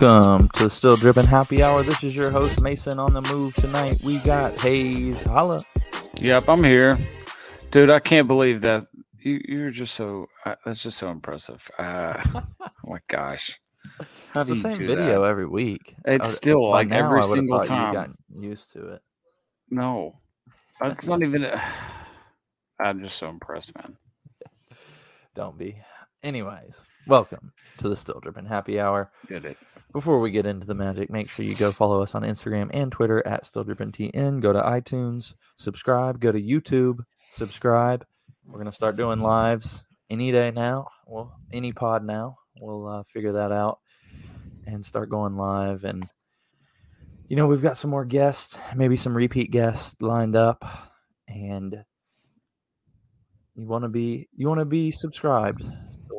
[0.00, 1.84] Welcome to Still Dripping Happy Hour.
[1.84, 3.94] This is your host Mason on the move tonight.
[4.04, 5.22] We got Hayes.
[5.28, 5.60] Holla.
[6.16, 6.98] Yep, I'm here,
[7.70, 7.90] dude.
[7.90, 8.88] I can't believe that
[9.20, 10.26] you, you're just so.
[10.44, 11.70] Uh, that's just so impressive.
[11.78, 12.42] Uh, oh
[12.82, 13.56] my gosh,
[14.32, 15.28] How It's the same video that?
[15.28, 15.94] every week.
[16.04, 17.94] It's I- still like now every single time.
[17.94, 19.02] You got used to it.
[19.70, 20.18] No,
[20.82, 21.48] it's not even.
[22.80, 23.96] I'm just so impressed, man.
[25.36, 25.76] Don't be.
[26.24, 29.12] Anyways, welcome to the Still Dripping Happy Hour.
[29.28, 29.58] Did it?
[29.94, 32.90] Before we get into the magic, make sure you go follow us on Instagram and
[32.90, 34.40] Twitter at StillDrippingTN.
[34.40, 36.18] Go to iTunes, subscribe.
[36.18, 38.04] Go to YouTube, subscribe.
[38.44, 40.88] We're gonna start doing lives any day now.
[41.06, 42.38] Well, any pod now.
[42.60, 43.78] We'll uh, figure that out
[44.66, 45.84] and start going live.
[45.84, 46.08] And
[47.28, 50.64] you know, we've got some more guests, maybe some repeat guests lined up.
[51.28, 51.84] And
[53.54, 55.62] you want to be you want to be subscribed.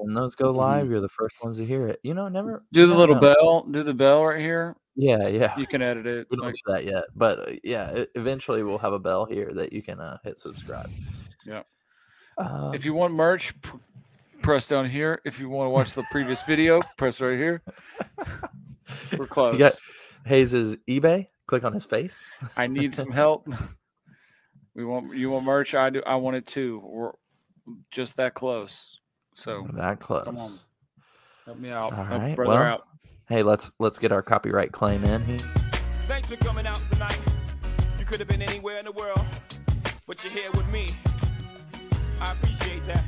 [0.05, 1.99] When those go live, you're the first ones to hear it.
[2.03, 3.33] You know, never Do the little know.
[3.33, 3.63] bell.
[3.69, 4.75] Do the bell right here.
[4.95, 5.57] Yeah, yeah.
[5.57, 6.27] You can edit it.
[6.29, 9.25] We don't like- do that yet, but uh, yeah, e- eventually we'll have a bell
[9.25, 10.89] here that you can uh, hit subscribe.
[11.45, 11.63] Yeah.
[12.37, 13.69] Um, if you want merch, p-
[14.41, 15.21] press down here.
[15.25, 17.61] If you want to watch the previous video, press right here.
[19.17, 19.57] We're close.
[19.57, 19.73] got-
[20.25, 22.17] Hayes's eBay, click on his face.
[22.55, 23.47] I need some help.
[24.75, 25.73] We want you want merch.
[25.75, 26.01] I do.
[26.05, 26.81] I want it too.
[26.83, 27.11] We're
[27.91, 28.99] just that close.
[29.35, 30.23] So That close.
[30.25, 30.51] come on,
[31.45, 32.87] help me out, All help right, brother well- out.
[33.27, 35.37] Hey, let's let's get our copyright claim in here.
[36.07, 37.17] Thanks for coming out tonight.
[37.99, 39.19] You could have been anywhere in the world,
[40.07, 40.89] but you're here with me.
[42.21, 43.03] I appreciate that.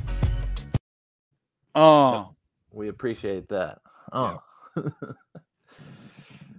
[1.74, 2.34] Oh,
[2.72, 3.78] We appreciate that.
[4.12, 4.42] Oh.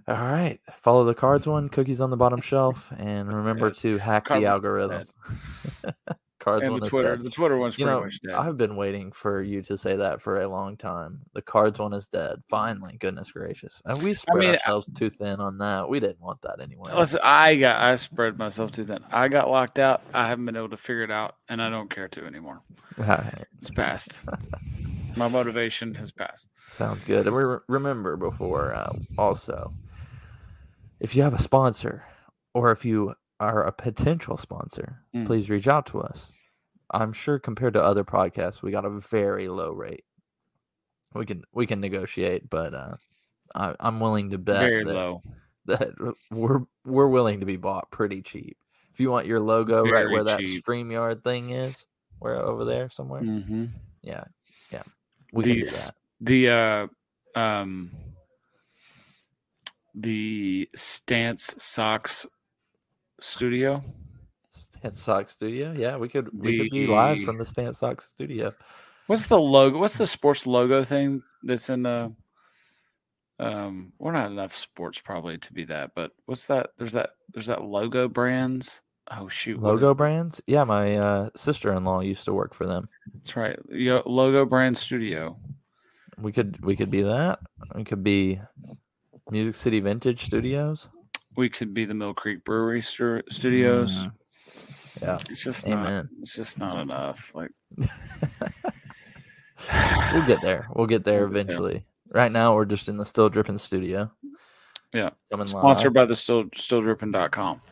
[0.08, 0.58] All right.
[0.78, 4.46] Follow the cards one, cookies on the bottom shelf, and remember to hack Card the
[4.46, 5.06] algorithm.
[6.40, 7.14] cards and one the is Twitter.
[7.16, 7.24] dead.
[7.24, 8.34] The Twitter one's You pretty know, much dead.
[8.34, 11.20] I've been waiting for you to say that for a long time.
[11.34, 12.42] The cards one is dead.
[12.48, 13.80] Finally, goodness gracious.
[13.84, 15.88] And we spread mean, I- ourselves too thin on that.
[15.88, 16.92] We didn't want that anyway.
[16.96, 17.80] Listen, I got.
[17.80, 18.98] I spread myself too thin.
[19.12, 20.02] I got locked out.
[20.12, 22.62] I haven't been able to figure it out, and I don't care to anymore.
[22.98, 24.18] Alright, It's past.
[25.16, 26.48] My motivation has passed.
[26.68, 27.26] Sounds good.
[27.26, 29.72] And we re- remember before uh, also,
[31.00, 32.04] if you have a sponsor
[32.54, 35.26] or if you are a potential sponsor, Mm.
[35.26, 36.32] please reach out to us.
[36.92, 40.04] I'm sure compared to other podcasts, we got a very low rate.
[41.14, 42.96] We can we can negotiate, but uh,
[43.54, 45.22] I, I'm willing to bet Very that, low.
[45.66, 45.90] that
[46.30, 48.56] we're we're willing to be bought pretty cheap.
[48.92, 50.64] If you want your logo right Very where that cheap.
[50.64, 51.86] StreamYard thing is,
[52.18, 53.66] where over there somewhere, Mm-hmm.
[54.02, 54.24] yeah,
[54.70, 54.82] yeah,
[55.32, 55.92] we can the do that.
[56.20, 56.86] the uh
[57.40, 57.90] um
[59.94, 62.26] the stance socks
[63.24, 63.82] studio
[64.50, 65.72] Stance Sock Studio.
[65.76, 68.54] Yeah, we could we could be live from the Stance Sock Studio.
[69.06, 72.12] what's the logo what's the sports logo thing that's in the
[73.38, 77.46] um we're not enough sports probably to be that but what's that there's that there's
[77.46, 78.82] that logo brands
[79.18, 80.40] oh shoot Logo brands.
[80.46, 82.88] Yeah, my uh, sister-in-law used to work for them.
[83.14, 85.36] that's right Yo, logo brand studio
[86.18, 87.38] We could we could be that.
[87.74, 88.40] We could be
[89.30, 90.88] Music City Vintage Studios.
[91.40, 94.12] We could be the mill creek brewery stu- studios Mm.
[95.02, 97.50] Yeah, it's just not it's just not enough like
[100.12, 100.66] We'll get there.
[100.74, 101.64] We'll get there We'll get there.
[101.66, 101.86] eventually.
[102.12, 104.10] Right now, we're just in the Still Dripping Studio.
[104.92, 105.10] Yeah.
[105.30, 105.94] coming sponsored live.
[105.94, 107.62] by the still stilldripping.com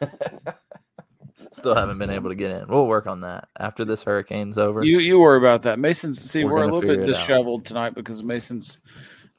[1.52, 2.68] Still haven't been able to get in.
[2.68, 4.84] We'll work on that after this hurricane's over.
[4.84, 5.78] You you worry about that.
[5.78, 7.06] Mason's see We're we're, a little bit it out.
[7.06, 8.78] disheveled tonight because Mason's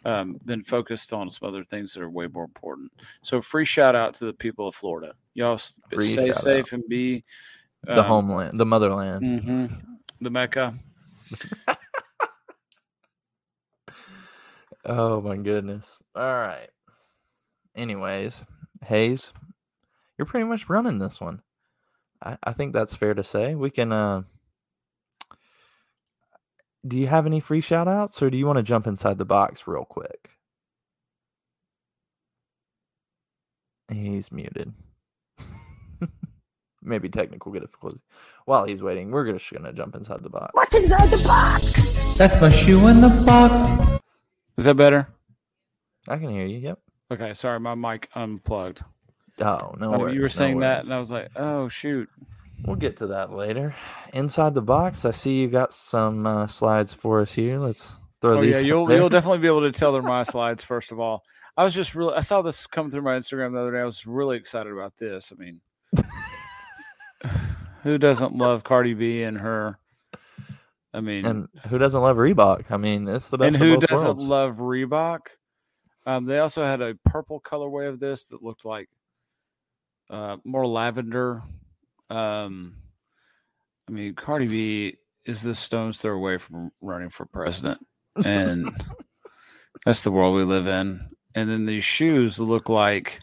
[0.06, 2.92] um, been focused on some other things that are way more important.
[3.22, 5.14] So free shout out to the people of Florida.
[5.34, 5.60] Y'all
[5.92, 7.24] Free stay safe and be
[7.84, 9.22] the um, homeland, the motherland.
[9.24, 9.82] mhm,
[10.22, 10.74] the Mecca.
[14.86, 16.00] Oh my goodness.
[16.16, 16.70] All right.
[17.76, 18.44] Anyways,
[18.86, 19.34] Hayes,
[20.18, 21.42] you're pretty much running this one.
[22.24, 23.56] I, I think that's fair to say.
[23.56, 24.24] We can uh
[26.88, 29.26] do you have any free shout outs or do you want to jump inside the
[29.26, 30.32] box real quick?
[33.92, 34.74] He's muted.
[36.82, 38.02] Maybe technical difficulties.
[38.46, 40.52] While he's waiting, we're just gonna jump inside the box.
[40.54, 41.76] What's inside the box?
[42.18, 44.02] That's my shoe in the box.
[44.58, 45.08] Is that better?
[46.08, 46.60] I can hear you.
[46.60, 46.80] Yep.
[47.12, 48.84] Okay, sorry, my mic unplugged.
[49.40, 52.10] Oh no, oh, worries, you were no saying that, and I was like, "Oh shoot!"
[52.66, 53.74] We'll get to that later.
[54.14, 57.58] Inside the box, I see you got some uh, slides for us here.
[57.60, 58.56] Let's throw Oh these.
[58.56, 58.98] yeah, you'll there.
[58.98, 60.64] you'll definitely be able to tell they're my slides.
[60.64, 61.24] First of all,
[61.58, 63.80] I was just really I saw this come through my Instagram the other day.
[63.80, 65.32] I was really excited about this.
[65.32, 65.62] I mean,
[67.84, 69.80] who doesn't love Cardi B and her?
[70.94, 72.72] I mean, And who doesn't love Reebok?
[72.72, 73.56] I mean, it's the best.
[73.56, 74.24] and who doesn't worlds.
[74.24, 75.20] love Reebok?
[76.06, 78.90] Um, they also had a purple colorway of this that looked like
[80.10, 81.44] uh, more lavender.
[82.10, 82.76] Um,
[83.88, 87.86] I mean, Cardi B is the stone's throw away from running for president,
[88.24, 88.70] and
[89.86, 91.10] that's the world we live in.
[91.36, 93.20] And then these shoes look like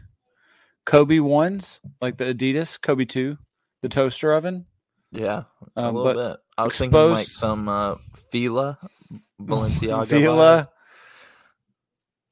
[0.85, 3.39] Kobe ones, like the Adidas Kobe two,
[3.83, 4.67] the toaster oven.
[5.13, 5.45] Yeah,
[5.77, 6.37] a Um, little bit.
[6.59, 7.97] I was thinking like some uh,
[8.31, 8.79] Fila
[9.41, 10.07] Balenciaga.
[10.09, 10.69] Fila.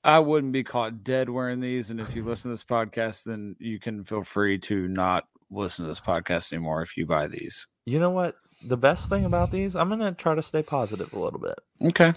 [0.02, 1.88] I wouldn't be caught dead wearing these.
[1.90, 5.84] And if you listen to this podcast, then you can feel free to not listen
[5.84, 7.66] to this podcast anymore if you buy these.
[7.86, 8.36] You know what?
[8.66, 11.58] The best thing about these, I'm gonna try to stay positive a little bit.
[11.82, 12.14] Okay.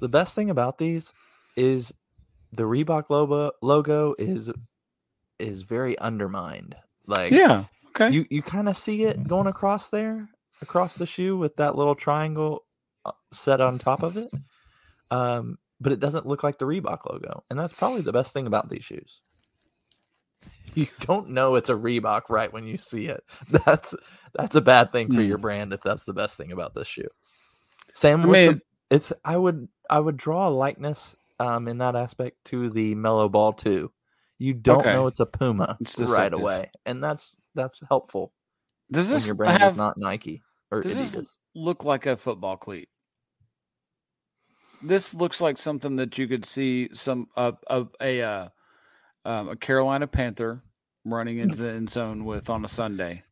[0.00, 1.12] The best thing about these
[1.56, 1.92] is
[2.52, 4.50] the Reebok logo logo is
[5.38, 6.74] is very undermined.
[7.06, 7.64] Like Yeah.
[7.88, 8.10] Okay.
[8.14, 10.28] you you kind of see it going across there,
[10.60, 12.64] across the shoe with that little triangle
[13.04, 14.30] uh, set on top of it.
[15.10, 18.46] Um, but it doesn't look like the Reebok logo, and that's probably the best thing
[18.46, 19.20] about these shoes.
[20.74, 23.24] You don't know it's a Reebok right when you see it.
[23.50, 23.94] That's
[24.34, 27.08] that's a bad thing for your brand if that's the best thing about this shoe.
[27.94, 28.60] Same I with the-
[28.90, 33.28] it's I would I would draw a likeness um in that aspect to the Mellow
[33.28, 33.90] Ball 2.
[34.38, 34.90] You don't Okay.
[34.90, 38.32] know it's a Puma It's right away, and that's that's helpful
[38.92, 41.28] does this your brand have is not Nike or does this Adidas.
[41.54, 42.88] look like a football cleat?
[44.82, 48.48] This looks like something that you could see some uh, a a uh,
[49.26, 50.62] um, a Carolina Panther
[51.04, 53.22] running into the end zone with on a Sunday.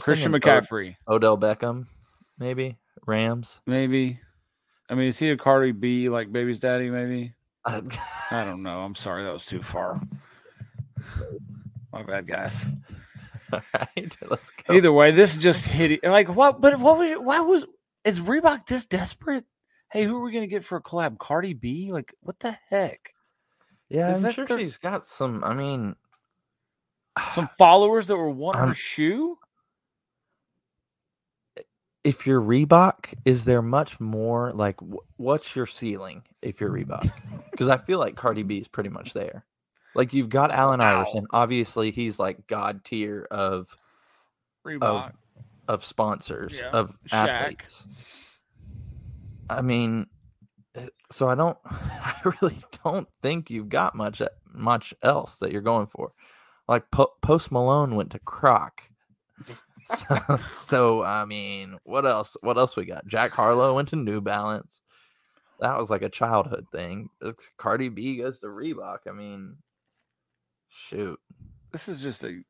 [0.00, 1.86] Christian Od- McCaffrey, Odell Beckham,
[2.38, 3.60] maybe Rams.
[3.66, 4.18] maybe.
[4.88, 6.90] I mean, is he a Cardi B like baby's daddy?
[6.90, 7.34] Maybe.
[7.64, 7.82] I-
[8.30, 8.80] I don't know.
[8.80, 10.00] I'm sorry, that was too far.
[11.92, 12.66] My bad, guys.
[13.52, 14.74] All right, let's go.
[14.74, 15.98] Either way, this is just hitting.
[16.02, 16.60] Like what?
[16.60, 17.12] But what was?
[17.20, 17.64] Why was?
[18.04, 19.44] Is Reebok this desperate?
[19.92, 21.18] Hey, who are we gonna get for a collab?
[21.18, 21.92] Cardi B?
[21.92, 23.13] Like what the heck?
[23.88, 25.42] Yeah, I'm sure their- she's got some.
[25.44, 25.94] I mean,
[27.32, 29.38] Some followers that were wanting her shoe.
[32.02, 37.10] if you're Reebok, is there much more like wh- what's your ceiling if you're Reebok?
[37.50, 39.44] Because I feel like Cardi B is pretty much there.
[39.94, 41.02] Like you've got Allen Wow.
[41.02, 41.24] Iverson.
[41.30, 43.76] Obviously, he's like god tier of
[44.66, 45.12] Reebok.
[45.68, 47.28] of sponsors Yeah, of Shaq.
[47.28, 47.86] athletes.
[49.48, 50.08] I mean,
[51.10, 51.56] so I don't.
[51.66, 56.12] I really don't think you've got much uh, much else that you're going for.
[56.68, 58.82] Like po- Post Malone went to Croc.
[59.86, 62.38] So, so I mean, what else?
[62.40, 63.06] What else we got?
[63.06, 64.80] Jack Harlow went to New Balance.
[65.60, 67.10] That was like a childhood thing.
[67.20, 69.00] It's- Cardi B goes to Reebok.
[69.06, 69.56] I mean,
[70.88, 71.20] shoot.
[71.70, 72.40] this is just a.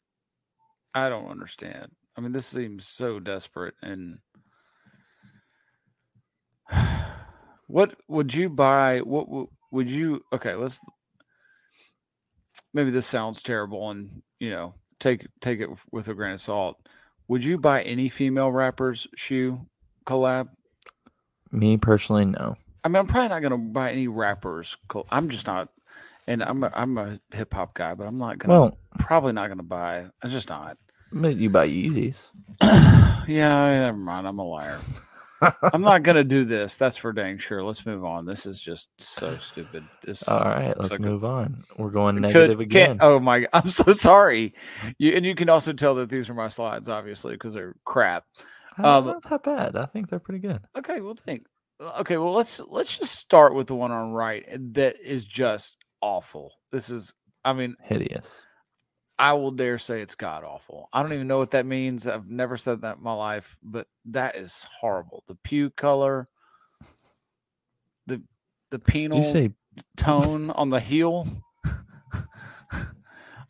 [0.95, 1.91] I don't understand.
[2.17, 3.75] I mean, this seems so desperate.
[3.83, 4.19] And
[7.75, 9.01] what would you buy?
[9.01, 10.25] What would you?
[10.33, 10.79] Okay, let's.
[12.73, 16.77] Maybe this sounds terrible, and you know, take take it with a grain of salt.
[17.27, 19.67] Would you buy any female rapper's shoe
[20.07, 20.51] collab?
[21.51, 22.55] Me personally, no.
[22.85, 24.77] I mean, I'm probably not going to buy any rappers.
[24.87, 25.69] col- I'm just not,
[26.29, 28.61] and I'm a, I'm a hip hop guy, but I'm not going to.
[28.61, 30.07] Well, probably not going to buy.
[30.23, 30.79] I'm just not.
[31.11, 32.29] but you buy Yeezys.
[32.63, 34.29] yeah, never mind.
[34.29, 34.79] I'm a liar.
[35.41, 36.77] I'm not going to do this.
[36.77, 37.63] That's for dang sure.
[37.63, 38.25] Let's move on.
[38.25, 39.85] This is just so stupid.
[40.03, 41.65] This All right, let's move on.
[41.77, 42.99] We're going negative can't- again.
[43.01, 43.41] Oh my!
[43.41, 43.49] God.
[43.53, 44.55] I'm so sorry.
[44.99, 48.25] You and you can also tell that these are my slides, obviously, because they're crap.
[48.79, 49.77] Uh, um, not that bad.
[49.77, 50.61] I think they're pretty good.
[50.77, 51.47] Okay, well, think.
[51.81, 56.53] Okay, well, let's let's just start with the one on right that is just awful.
[56.71, 57.13] This is,
[57.45, 58.43] I mean, Hideous.
[59.19, 60.89] I will dare say it's god awful.
[60.93, 62.07] I don't even know what that means.
[62.07, 65.23] I've never said that in my life, but that is horrible.
[65.29, 66.29] The pew color,
[68.07, 68.23] the
[68.71, 69.51] the penal you say
[69.97, 71.29] tone on the heel.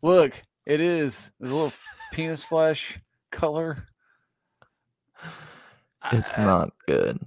[0.02, 1.73] Look, it is there's a little
[2.12, 2.99] penis flesh
[3.33, 3.87] color.
[6.12, 7.18] it's I- not good?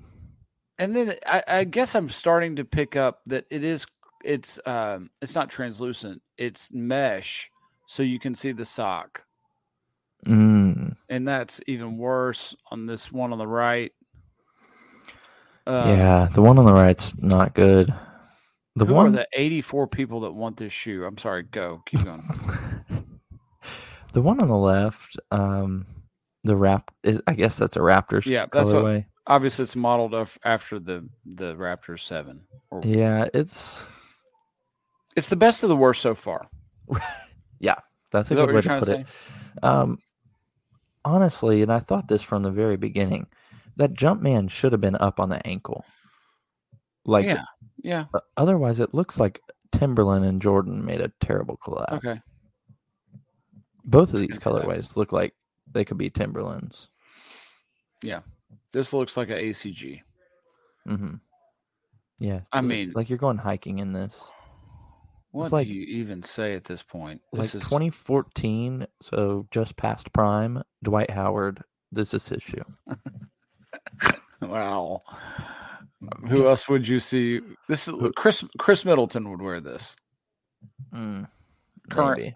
[0.79, 3.87] and then I, I guess I'm starting to pick up that it is
[4.23, 7.49] it's um it's not translucent, it's mesh,
[7.87, 9.23] so you can see the sock.
[10.25, 13.91] Mm, and that's even worse on this one on the right.
[15.65, 17.93] Um, yeah, the one on the right's not good.
[18.75, 21.03] The who one, are the 84 people that want this shoe?
[21.03, 22.21] I'm sorry, go keep going.
[24.13, 25.85] the one on the left, um,
[26.43, 27.19] the rap is.
[27.25, 29.05] I guess that's a Raptors Yeah, that's what- colorway.
[29.29, 32.43] Obviously, it's modeled af- after the the Raptor Seven.
[32.71, 33.83] Or, Yeah, it's
[35.17, 36.47] It's the best of the worst so far.
[38.11, 39.07] that's Is a good way to put to it.
[39.63, 39.99] Um,
[41.03, 43.27] honestly, and I thought this from the very beginning,
[43.75, 45.85] that jump man should have been up on the ankle.
[47.05, 47.43] Like yeah,
[47.81, 48.05] yeah.
[48.35, 51.91] otherwise, it looks like Timberland and Jordan made a terrible collab.
[51.93, 52.21] Okay.
[53.85, 54.65] Both of these can see that.
[54.65, 55.33] colorways look like
[55.71, 56.89] they could be Timberlands.
[58.03, 58.19] Yeah,
[58.73, 60.01] this looks like an ACG.
[60.85, 61.15] hmm
[62.19, 64.21] Yeah, I mean- like you're going hiking in this.
[65.37, 67.21] What like- do you even say at this point?
[67.31, 70.63] Like This is 2014, so just past prime.
[70.83, 71.63] Dwight Howard.
[71.91, 72.65] This is his shoe.
[74.41, 75.01] wow.
[76.27, 77.41] Who else would you see?
[77.67, 78.43] This is Chris.
[78.59, 79.95] Khris Middleton would wear this.
[80.93, 81.27] Mm,
[81.89, 82.35] Current- maybe.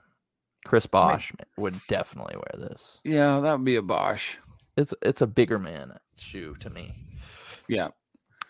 [0.64, 3.00] Chris Bosh would definitely wear this.
[3.04, 4.38] Yeah, that would be a Bosh.
[4.78, 6.94] It's it's a bigger man shoe to me.
[7.68, 7.90] Yeah.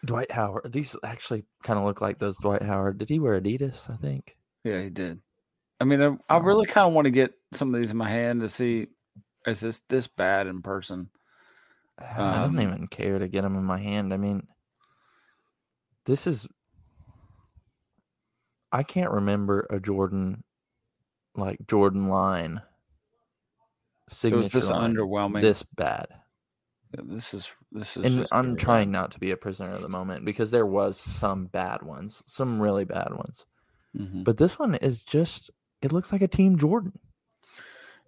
[0.03, 0.74] Dwight Howard.
[0.74, 2.98] These actually kind of look like those Dwight Howard.
[2.98, 3.89] Did he wear Adidas?
[3.89, 4.36] I think.
[4.63, 5.20] Yeah, he did.
[5.80, 8.10] I mean, I, I really kind of want to get some of these in my
[8.10, 8.88] hand to see
[9.48, 11.10] is this this bad in person.
[12.00, 14.13] I don't Um, even care to get them in my hand.
[14.13, 14.48] I mean,
[16.06, 16.48] this is.
[18.72, 20.44] I can't remember a Jordan,
[21.36, 22.62] like Jordan line.
[24.10, 25.41] So Signature is this line underwhelming?
[25.41, 26.08] this bad,
[26.96, 28.06] Yeah, this is this is.
[28.06, 28.60] and I'm bad.
[28.60, 32.22] trying not to be a prisoner of the moment because there was some bad ones,
[32.27, 33.46] some really bad ones,
[33.98, 34.24] Mhm.
[34.24, 35.52] but this one is just.
[35.82, 36.94] It looks like a Team Jordan.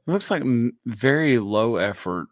[0.07, 0.43] It looks like
[0.85, 2.27] very low effort,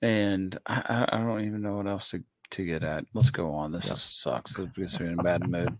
[0.00, 2.22] and I, I don't even know what else to,
[2.52, 3.04] to get at.
[3.14, 3.72] Let's go on.
[3.72, 3.96] This Yep.
[3.98, 4.58] sucks.
[4.58, 5.76] It gets me in a bad mood.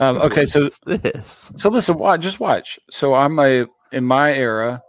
[0.00, 1.52] Um, okay, so this?
[1.56, 2.78] so listen, watch, just watch.
[2.90, 4.82] So I'm a in my era,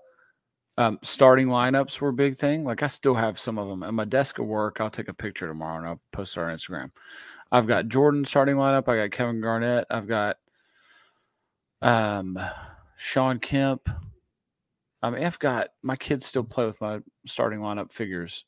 [0.77, 2.63] um, starting lineups were a big thing.
[2.63, 4.79] Like I still have some of them at my desk at work.
[4.79, 6.91] I'll take a picture tomorrow and I'll post it on Instagram.
[7.51, 8.87] I've got Jordan starting lineup.
[8.87, 9.85] I got Kevin Garnett.
[9.89, 10.37] I've got
[11.85, 12.39] um
[12.97, 13.87] Shawn Kemp.
[15.01, 18.45] I mean, I've got my kids still play with my starting lineup figures.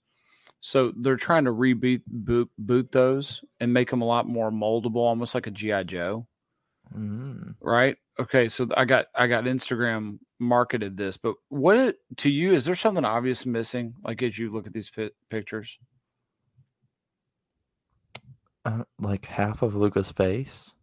[0.59, 4.95] So they're trying to reboot boot, boot those and make them a lot more moldable,
[4.97, 6.27] almost like a GI Joe
[6.95, 7.55] Mm.
[7.61, 7.97] right?
[8.19, 12.65] Okay, so I got I got Instagram marketed this, but what it, to you is
[12.65, 13.93] there something obvious missing?
[14.03, 15.77] Like as you look at these pi- pictures,
[18.65, 20.73] Uh, like half of Luka's face.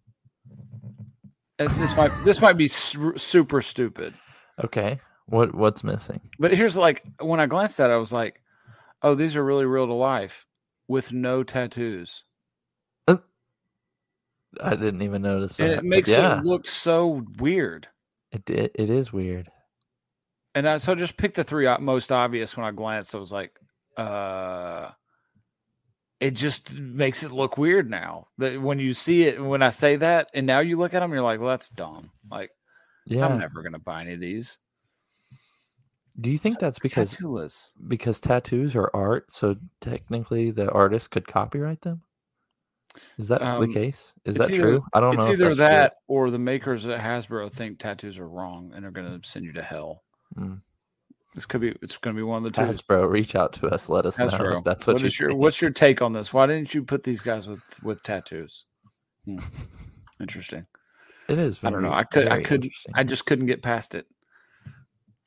[1.59, 4.15] Uh, this might this might be su- super stupid,
[4.65, 5.01] Okay.
[5.27, 6.21] What what's missing?
[6.39, 8.41] but here's like when I glanced at it, I was like,
[9.03, 10.47] oh, these are really real to life
[10.89, 12.25] with no tattoos,
[14.61, 15.79] I didn't even notice and that.
[15.79, 17.89] it makes yeah, it look so weird.
[18.33, 19.51] it, it it is weird.
[20.55, 23.15] And I, so I just picked the three most obvious when I glanced.
[23.15, 23.51] I was like,
[23.97, 24.91] uh,
[26.25, 28.29] it just makes it look weird now.
[28.39, 31.13] That when you see it, when I say that, and now you look at them,
[31.13, 32.11] you're like, well, that's dumb.
[32.31, 32.51] Like,
[33.07, 33.27] Yeah.
[33.27, 34.59] I'm never gonna buy any of these.
[36.19, 37.73] Do you think that's because Tattooless.
[37.89, 42.03] because tattoos are art, so technically the artist could copyright them?
[43.19, 44.15] Is that Um, the case?
[44.25, 44.85] Is that either- true?
[44.95, 45.33] I don't It's know.
[45.33, 45.67] if either that's true.
[45.67, 49.53] that or the makers at Hasbro think tattoos are wrong and are gonna send you
[49.55, 50.05] to hell.
[50.37, 50.63] Mm.
[51.35, 51.75] This could be.
[51.83, 52.67] It's gonna be one of the two.
[52.67, 53.89] Hasbro, reach out to us.
[53.89, 55.41] Let us know if that's what, what you is your think.
[55.41, 56.33] What's your take on this?
[56.33, 58.65] Why didn't you put these guys with with tattoos?
[59.25, 59.39] Hmm.
[60.21, 60.67] Interesting.
[61.29, 61.59] It is.
[61.65, 61.93] I don't know.
[61.93, 62.29] I could.
[62.29, 62.71] I could.
[62.95, 64.07] I just couldn't get past it.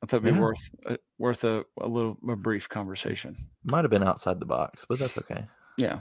[0.01, 0.39] I thought it'd be Yeah.
[0.39, 3.35] worth uh, worth a, a little a brief conversation.
[3.65, 5.43] might have been outside the box, but that's okay.
[5.77, 5.99] Yeah.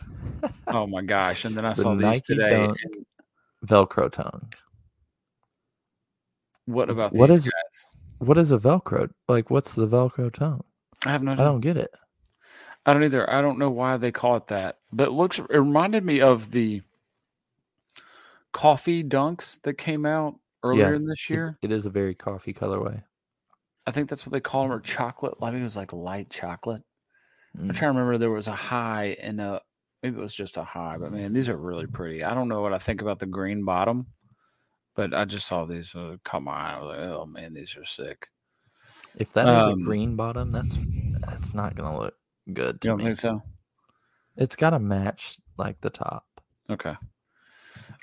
[0.68, 1.44] Oh my gosh!
[1.46, 2.50] And then I The saw these Nike today.
[2.66, 2.76] Dunk.
[2.84, 3.06] and
[3.68, 4.52] Velcro tongue.
[6.66, 7.52] What about What these is- guys?
[8.18, 9.10] What is a Velcro?
[9.28, 10.62] Like, what's the Velcro tongue?
[11.04, 11.32] I have no.
[11.32, 11.90] I don't get it.
[12.84, 13.28] I don't either.
[13.30, 15.38] I don't know why they call it that, but it looks.
[15.38, 16.82] It reminded me of the
[18.52, 21.58] coffee dunks that came out earlier in this It- year.
[21.62, 23.02] it is a very coffee colorway.
[23.86, 25.34] I think that's what they call them, or chocolate.
[25.42, 26.82] I think it was like light chocolate.
[27.56, 27.74] I'm Mm.
[27.74, 29.62] trying to remember there was a high and a
[30.02, 32.22] maybe it was just a high, but man, these are really pretty.
[32.24, 34.06] I don't know what I think about the green bottom,
[34.96, 36.74] but I just saw these uh, caught my eye.
[36.74, 38.28] I was like, oh man, these are sick.
[39.16, 40.76] If that is Um, a green bottom, that's
[41.20, 42.14] that's not gonna look
[42.52, 43.04] good You don't me.
[43.04, 43.42] think so?
[44.36, 46.26] It's got to match like the top.
[46.68, 46.94] Okay.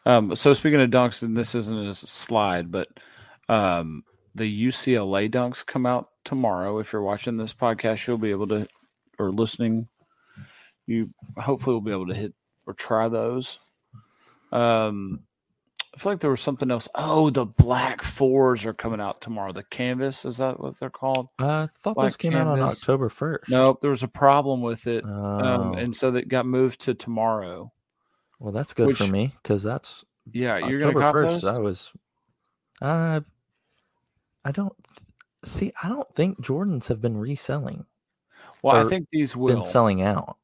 [0.05, 2.87] Um, so speaking of dunks, and this isn't a slide, but
[3.49, 6.79] um, the UCLA dunks come out tomorrow.
[6.79, 8.65] If you're watching this podcast, you'll be able to,
[9.19, 9.87] or listening,
[10.87, 12.33] you hopefully will be able to hit
[12.65, 13.59] or try those.
[14.51, 15.19] Um,
[15.95, 16.87] I feel like there was something else.
[16.95, 19.53] Oh, the black fours are coming out tomorrow.
[19.53, 21.27] The canvas is that what they're called?
[21.37, 22.59] I thought Black those came out on.
[22.61, 23.49] October first.
[23.49, 26.95] Nope, there was a problem with it, um, Oh, and so that got moved to
[26.95, 27.71] tomorrow.
[28.39, 31.41] well, that's good for me because that's Yeah, you're gonna October first.
[31.43, 31.45] those.
[31.55, 31.91] I was.
[32.81, 33.21] Uh,
[34.43, 34.73] I don't
[35.45, 35.73] see.
[35.83, 37.85] I don't think Jordans have been reselling.
[38.63, 39.53] Well, I think these will.
[39.57, 40.37] Been selling out.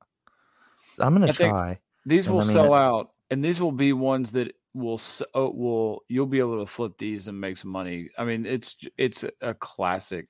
[1.00, 1.80] I'm gonna I try.
[2.06, 5.02] These will I mean, sell it- out, and these will be ones that will
[5.34, 8.10] oh, will you'll be able to flip these and make some money.
[8.18, 10.28] I mean, it's it's a classic.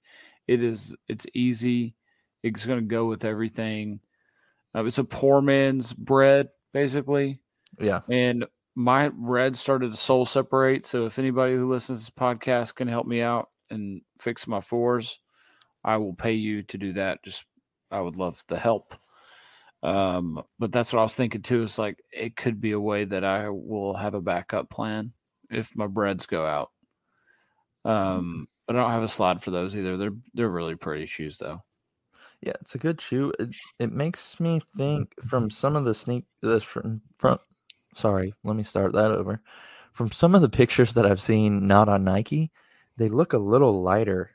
[0.47, 1.95] It is it's easy.
[2.43, 3.99] It's going to go with everything.
[4.75, 7.39] Uh, it's a poor man's bread, basically.
[7.79, 8.01] Yeah.
[8.09, 10.85] And my bread started to soul separate.
[10.85, 14.61] So if anybody who listens to this podcast can help me out and fix my
[14.61, 15.19] fours,
[15.83, 17.23] I will pay you to do that.
[17.23, 17.45] Just
[17.91, 18.95] I would love the help.
[19.81, 21.63] Um, but that's what I was thinking too.
[21.63, 25.13] Is like it could be a way that I will have a backup plan
[25.49, 26.71] if my breads go out.
[27.85, 29.97] Um, but I don't have a slide for those either.
[29.97, 31.59] They're they're really pretty shoes though.
[32.41, 33.33] Yeah, it's a good shoe.
[33.39, 37.41] It, it makes me think from some of the sneak this from front.
[37.95, 39.41] Sorry, let me start that over.
[39.93, 42.51] From some of the pictures that I've seen, not on Nike,
[42.97, 44.31] they look a little lighter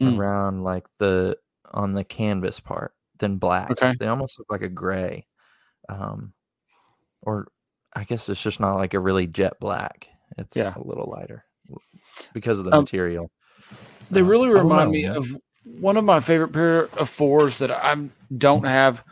[0.00, 0.18] Mm.
[0.18, 1.36] around like the
[1.70, 3.70] on the canvas part than black.
[3.70, 3.94] Okay.
[3.98, 5.26] They almost look like a gray,
[5.88, 6.34] um,
[7.22, 7.48] or
[7.94, 10.08] I guess it's just not like a really jet black.
[10.36, 10.74] It's Yeah.
[10.76, 11.44] a little lighter
[12.34, 13.30] because of the Um, material.
[14.10, 15.16] They So, really remind know, me man.
[15.16, 15.26] of
[15.64, 17.96] one of my favorite pair of fours that I
[18.36, 19.04] don't have.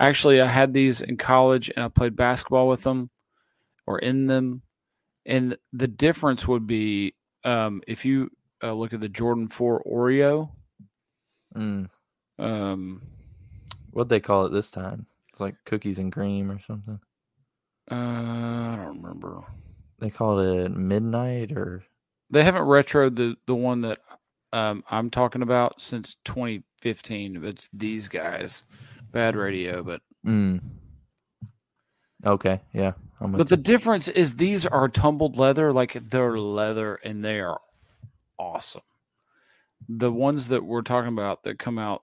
[0.00, 3.08] Actually, I had these in college and I played basketball with them
[3.86, 4.62] or in them.
[5.24, 7.14] And the difference would be
[7.44, 8.30] um, if you
[8.62, 10.50] uh, look at the Jordan 4 Oreo,
[11.54, 11.88] Mm.
[12.38, 13.02] um,
[13.92, 15.06] What'd they call it this time?
[15.30, 17.00] It's like cookies and cream or something.
[17.90, 19.44] uh, I don't remember.
[20.00, 21.84] They called it midnight or
[22.30, 24.00] They haven't retroed the, the one that
[24.52, 27.44] um, I'm talking about since 2015.
[27.44, 28.64] It's these guys.
[29.12, 30.60] Bad radio, but mm.
[32.24, 32.92] Okay, yeah.
[33.20, 33.62] I'm But the you.
[33.62, 37.60] difference is these are tumbled leather, like they're leather and they are
[38.38, 38.82] awesome.
[39.88, 42.02] The ones that we're talking about that come out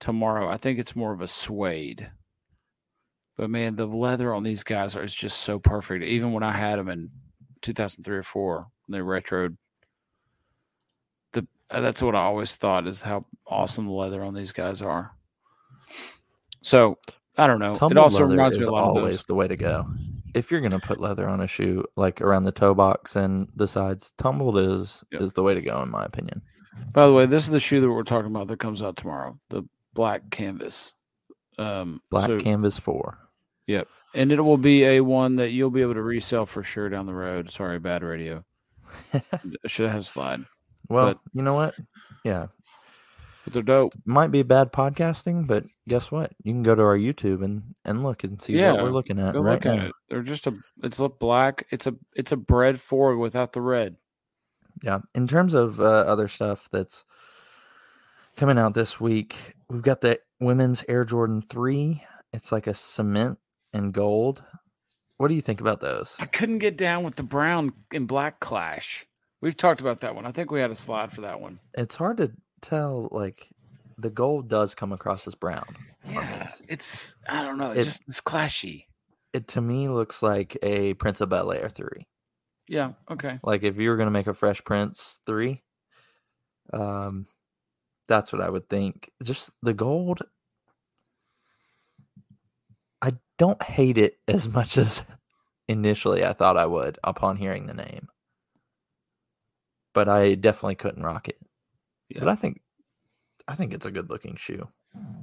[0.00, 2.10] tomorrow, I think it's more of a suede.
[3.36, 6.04] But man, the leather on these guys are is just so perfect.
[6.04, 7.10] Even when I had them in
[7.62, 9.56] 2003 or 4, when they retroed
[11.32, 14.82] the uh, that's what I always thought is how awesome the leather on these guys
[14.82, 15.12] are.
[16.62, 16.98] So,
[17.38, 17.74] I don't know.
[17.74, 19.26] Tumbled it also reminds me a lot of always those.
[19.26, 19.86] the way to go.
[20.34, 23.66] If you're gonna put leather on a shoe, like around the toe box and the
[23.66, 25.22] sides, tumbled is Yep.
[25.22, 26.42] is the way to go, in my opinion.
[26.92, 29.38] By the way, this is the shoe that we're talking about that comes out tomorrow.
[29.48, 29.62] The
[29.94, 30.92] black canvas.
[31.58, 33.18] Um, Black so- canvas four.
[33.66, 33.86] Yep.
[34.14, 37.06] and it will be a one that you'll be able to resell for sure down
[37.06, 37.50] the road.
[37.50, 38.44] Sorry, bad radio.
[39.66, 40.44] Should have had a slide,
[40.88, 41.74] well, But- you know what?
[42.24, 42.46] Yeah,
[43.44, 43.92] but they're dope.
[44.04, 46.32] might be bad podcasting, but guess what?
[46.42, 49.34] You can go to our YouTube and and look and see what we're looking at
[49.36, 49.86] right look at now.
[49.86, 49.92] it.
[50.08, 50.54] They're just a.
[50.82, 51.66] It's a black.
[51.70, 51.94] It's a.
[52.16, 53.96] It's a bread four without the red.
[54.82, 55.00] Yeah.
[55.14, 57.04] In terms of uh, other stuff that's
[58.40, 62.02] coming out this week, we've got the women's Air Jordan 3.
[62.32, 63.38] It's like a cement
[63.74, 64.42] and gold.
[65.18, 66.16] What do you think about those?
[66.18, 69.04] I couldn't get down with the brown and black clash.
[69.42, 70.24] We've talked about that one.
[70.24, 71.60] I think we had a slide for that one.
[71.76, 73.08] It's hard to tell.
[73.12, 73.46] Like,
[73.98, 75.76] the gold does come across as brown.
[76.08, 77.14] Yeah, it's.
[77.28, 77.72] I don't know.
[77.72, 78.86] It- It just it's clashy.
[79.34, 82.06] It to me looks like a Prince of Bel Air 3.
[82.68, 82.92] Yeah.
[83.10, 83.38] Okay.
[83.42, 85.62] Like, if you were going to make a Fresh Prince 3,
[86.72, 87.26] um,
[88.10, 89.10] that's what I would think.
[89.22, 90.20] Just the gold.
[93.00, 95.04] I don't hate it as much as
[95.68, 98.08] initially I thought I would upon hearing the name.
[99.94, 101.38] But I definitely couldn't rock it.
[102.18, 102.60] But I think
[103.46, 104.68] I think it's a good looking shoe.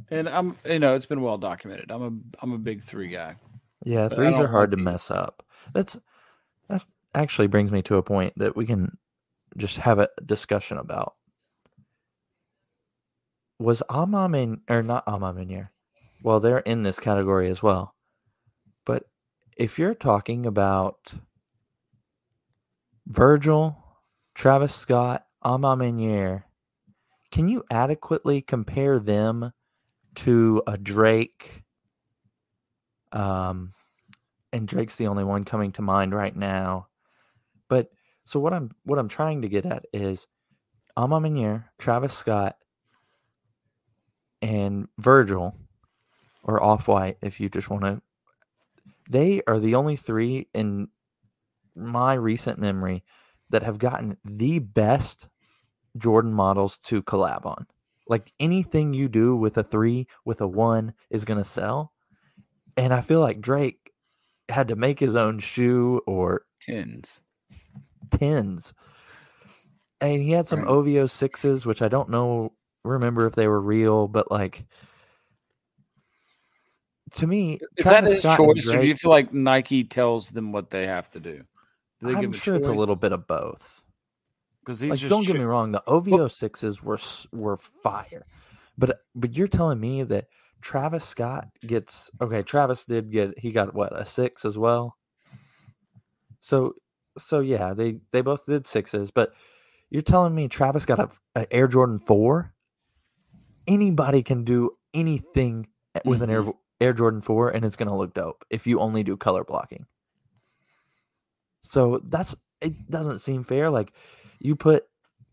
[0.09, 0.57] And I'm.
[0.65, 1.91] You know, it's been well documented.
[1.91, 2.41] I'm a.
[2.41, 3.35] I'm a big three guy.
[3.85, 5.45] Yeah, But threes are hard to mess up.
[5.73, 5.99] That's
[6.69, 8.97] that actually brings me to a point that we can
[9.57, 11.16] just have a discussion about.
[13.59, 15.69] Was Ama in or not A Ma Maniére?
[16.21, 17.95] Well, they're in this category as well.
[18.85, 19.03] But
[19.57, 21.13] if you're talking about
[23.07, 23.83] Virgil,
[24.35, 26.43] Travis Scott, A Ma Maniére,
[27.31, 29.51] can you adequately compare them
[30.15, 31.63] to a Drake?
[33.11, 33.73] Um,
[34.53, 36.87] and Drake's the only one coming to mind right now.
[37.69, 37.89] But
[38.25, 40.27] so what I'm what I'm trying to get at is
[40.95, 42.55] A Ma Maniére, Travis Scott,
[44.41, 45.55] and Virgil,
[46.43, 48.01] or Off White, if you just want to.
[49.09, 50.89] They are the only three in
[51.75, 53.03] my recent memory
[53.49, 55.29] that have gotten the best
[55.97, 57.65] Jordan models to collab on.
[58.09, 61.93] Like anything you do with a three, with a one, is going to sell.
[62.75, 63.91] And I feel like Drake
[64.49, 67.21] had to make his own shoe or Tins.
[68.11, 68.73] tens.
[69.99, 70.67] And he had some Right.
[70.67, 72.53] OVO sixes, which I don't know
[72.87, 74.65] remember if they were real, but like
[77.15, 80.29] to me, Is Travis that his Scott choice, or do you feel like Nike tells
[80.29, 81.43] them what they have to do?
[82.01, 83.83] Do I'm sure it's a little bit of both.
[84.63, 86.99] because Like, don't get me wrong, the OVO sixes were
[87.31, 88.25] were fire,
[88.77, 90.25] but but you're telling me that
[90.61, 92.43] Travis Scott gets okay.
[92.43, 94.97] Travis did get he got what a six as well.
[96.39, 96.73] So
[97.17, 99.33] so yeah, they they both did sixes, but
[99.89, 102.53] you're telling me Travis got a, a Air Jordan four.
[103.67, 105.67] Anybody can do anything
[106.05, 106.45] with an Air
[106.79, 109.85] Air Jordan four, and it's gonna look dope if you only do color blocking.
[111.63, 112.89] So that's it.
[112.89, 113.69] Doesn't seem fair.
[113.69, 113.93] Like
[114.39, 114.85] you put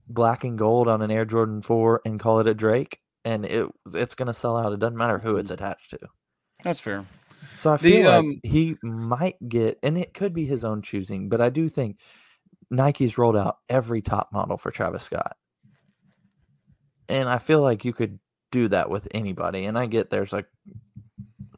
[0.09, 3.69] black and gold on an Air Jordan 4 and call it a Drake, and it
[3.93, 4.73] it's gonna sell out.
[4.73, 5.99] It doesn't matter who it's attached to.
[6.63, 7.07] That's fair.
[7.57, 10.83] So I The, feel like um, he might get, and it could be his own
[10.83, 11.99] choosing, but I do think
[12.71, 15.37] Nike's rolled out every top model for Travis Scott,
[17.09, 18.19] and I feel like you could
[18.55, 19.65] do that with anybody.
[19.65, 20.47] And I get there's like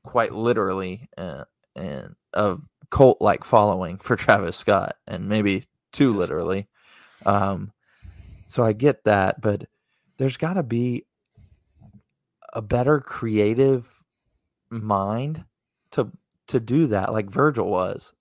[0.03, 1.45] quite literally uh,
[1.77, 2.57] and a
[2.89, 6.69] cult like following for Travis Scott, and maybe too literally.
[7.27, 7.71] Um,
[8.47, 9.67] so I get that, but
[10.17, 11.05] there's got to be
[12.55, 13.87] a better creative
[14.71, 15.45] mind
[15.91, 16.11] to
[16.47, 18.15] to do that, like Virgil was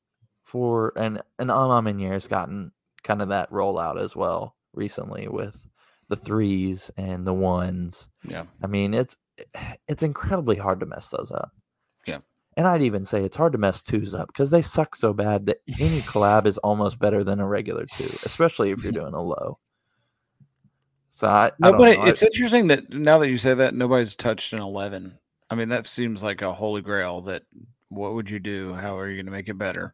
[0.43, 5.65] for and and Amamin has gotten kind of that rollout as well recently with
[6.07, 8.07] the threes and the ones.
[8.27, 8.45] Yeah.
[8.63, 9.17] I mean, it's
[9.87, 11.51] it's incredibly hard to mess those up.
[12.07, 12.19] Yeah.
[12.57, 15.45] And I'd even say it's hard to mess twos up because they suck so bad
[15.47, 19.21] that any collab is almost better than a regular two, especially if you're doing a
[19.21, 19.59] low.
[21.09, 21.97] So I, I don't Nobody.
[21.97, 25.17] I- It's interesting that now that you say that, nobody's touched an eleven.
[25.49, 27.21] I mean, that seems like a holy grail.
[27.21, 27.43] That
[27.89, 28.73] what would you do?
[28.73, 29.93] How are you going to make it better?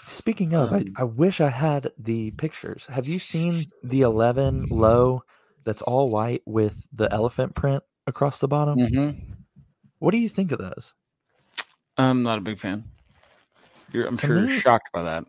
[0.00, 2.86] Speaking of, I, Um, I wish I had the pictures.
[2.86, 5.22] Have you seen the 11 low
[5.64, 8.78] that's all white with the elephant print across the bottom?
[8.78, 9.32] Mm-hmm.
[9.98, 10.94] What do you think of those?
[11.96, 12.84] I'm not a big fan.
[13.92, 15.24] You're, I'm To sure me- you're shocked by that.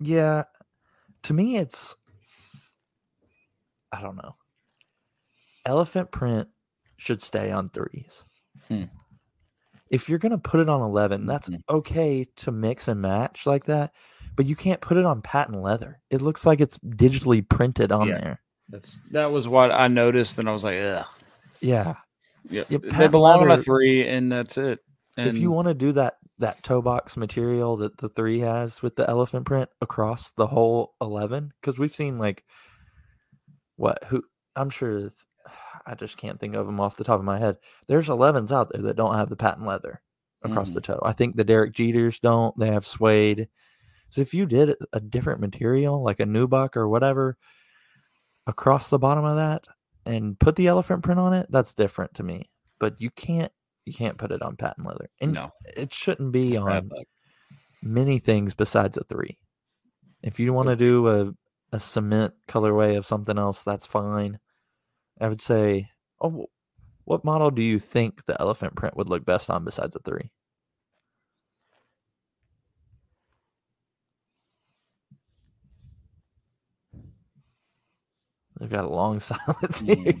[0.00, 0.44] Yeah,
[1.24, 1.96] to me, it's
[3.92, 4.34] I don't know.
[5.64, 6.48] Elephant print
[6.96, 8.24] should stay on threes.
[8.68, 8.84] Hmm.
[9.90, 11.60] If you're gonna put it on 11, that's Mhm.
[11.68, 13.94] okay to mix and match like that,
[14.36, 16.00] but you can't put it on patent leather.
[16.10, 18.18] It looks like it's digitally printed on Yeah.
[18.20, 18.40] there.
[18.74, 21.06] That's that was what I noticed, and I was like, ugh.
[21.60, 21.94] Yeah.
[22.50, 24.80] Yeah, Yeah, they belong on a three, and that's it.
[25.16, 28.82] And if you want to do that that toe box material that the three has
[28.82, 32.42] with the elephant print across the whole 11 because we've seen like
[33.76, 34.20] what who
[34.56, 35.08] i'm sure
[35.86, 37.56] i just can't think of them off the top of my head
[37.86, 40.02] there's 11s out there that don't have the patent leather
[40.42, 40.74] across Mhm.
[40.74, 43.48] the toe i think the derek jeters don't they have suede
[44.10, 47.36] so if you did a different material like a nubuck or whatever
[48.46, 49.66] across the bottom of that
[50.06, 53.52] and put the elephant print on it that's different to me but you can't
[53.84, 56.90] you can't put it on patent leather and no, it shouldn't be on
[57.84, 59.38] many things besides a three.
[60.22, 61.32] If you want to do a,
[61.70, 64.40] a cement colorway of something else, that's fine.
[65.20, 66.46] I would say, oh,
[67.04, 70.30] what model do you think the elephant print would look best on besides a three?
[78.64, 80.14] They've got a long silence here.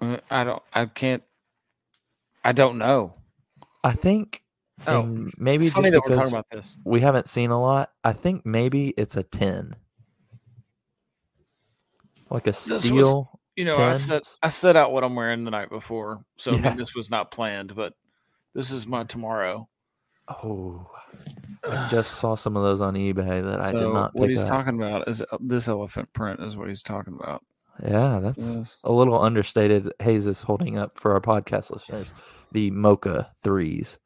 [0.00, 0.62] Uh, I don't.
[0.72, 1.22] I can't.
[2.42, 3.14] I don't know.
[3.84, 4.42] I think,
[4.88, 6.76] Oh, maybe just funny that we're because talking about this.
[6.84, 9.76] we haven't seen a lot, I think maybe it's a 10.
[12.28, 13.38] Like a was- steel.
[13.54, 13.96] You know, I 10.
[13.98, 16.74] set I set out what I'm wearing the night before, so I mean, Yeah.
[16.74, 17.92] this was not planned, but
[18.52, 19.68] this is my tomorrow.
[20.26, 20.90] Oh,
[21.70, 24.42] I just saw some of those on eBay that I did So not what he's
[24.42, 24.48] up.
[24.48, 27.42] talking about is this elephant print is what he's talking about.
[27.82, 28.78] yeah, that's Yes.
[28.84, 29.92] a little understated.
[30.00, 32.12] Hayes is holding up for our podcast listeners
[32.52, 33.98] the Mocha threes.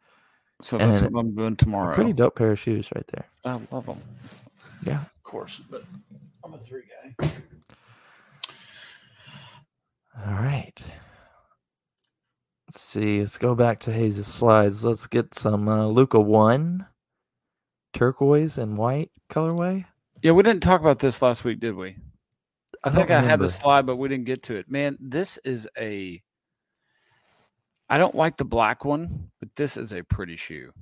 [0.62, 1.94] So that's And what I'm doing tomorrow.
[1.94, 3.26] pretty dope pair of shoes right there.
[3.44, 4.00] I love them,
[4.82, 5.02] Yeah.
[5.02, 5.84] of course, but
[6.44, 6.82] I'm a three
[7.20, 7.32] guy.
[10.26, 10.74] All right.
[12.66, 13.20] Let's see.
[13.20, 14.84] Let's go back to Hayes' slides.
[14.84, 16.86] Let's get some uh, Luka one
[17.98, 19.84] turquoise and white colorway.
[20.22, 21.96] Yeah, we didn't talk about this last week, did we?
[22.84, 24.70] I, I think I had the slide, but we didn't get to it.
[24.70, 26.22] Man, this is a.
[27.90, 30.72] I don't like the black one, but this is a pretty shoe.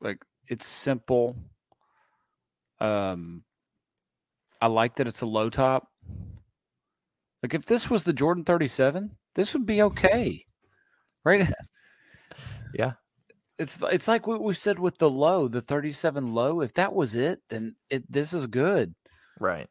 [0.00, 1.36] Like it's simple.
[2.80, 3.42] Um,
[4.60, 5.88] I like that it's a low top.
[7.42, 10.46] Like if this was the Jordan 37, this would be okay,
[11.24, 11.52] right?
[12.76, 12.94] Yeah.
[13.58, 16.60] It's it's like what we said with the low, the 37 low.
[16.60, 18.94] If that was it, then it this is good.
[19.38, 19.68] Right.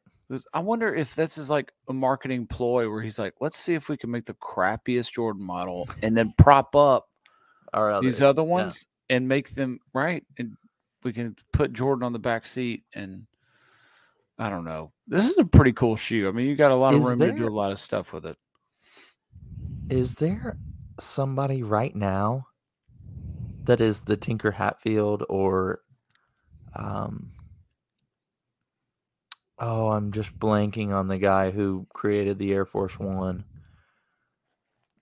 [0.53, 3.87] I wonder if this is like a marketing ploy where he's like, let's see if
[3.89, 7.07] we can make the crappiest Jordan model and then prop up
[7.73, 8.15] our others.
[8.15, 8.47] these other Yeah.
[8.47, 10.55] ones and make them right and
[11.03, 13.25] we can put jordan on the back seat and
[14.39, 16.93] i don't know this is a pretty cool shoe i mean you got a lot
[16.93, 18.37] of Is room to do a lot of stuff with it
[19.89, 20.57] Is there
[20.99, 22.47] somebody right now
[23.65, 25.81] that is the Tinker Hatfield or
[26.75, 27.31] um
[29.59, 33.45] Oh, I'm just blanking on the guy who created the Air Force 1.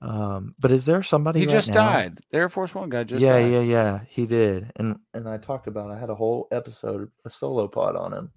[0.02, 3.04] Um but is there somebody he right just now- died the air force one guy
[3.04, 3.52] just yeah, died.
[3.52, 4.72] yeah, yeah, he did.
[4.76, 8.32] And and I talked about I had a whole episode a solo pod on him.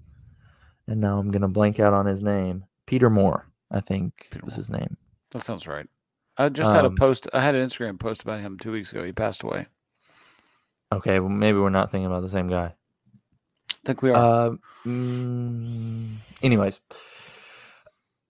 [0.87, 2.67] And now I'm going to blank out on his name.
[2.87, 4.57] Peter Moore, I think Peter was Moore.
[4.59, 4.97] his name.
[5.33, 5.89] that sounds right
[6.37, 8.93] i just had a Um, post i had an instagram post about him two weeks
[8.93, 9.67] ago he passed away
[10.93, 12.75] Okay, well maybe we're not thinking about the same guy.
[13.71, 14.51] i think we are Uh,
[14.87, 16.81] mm, anyways,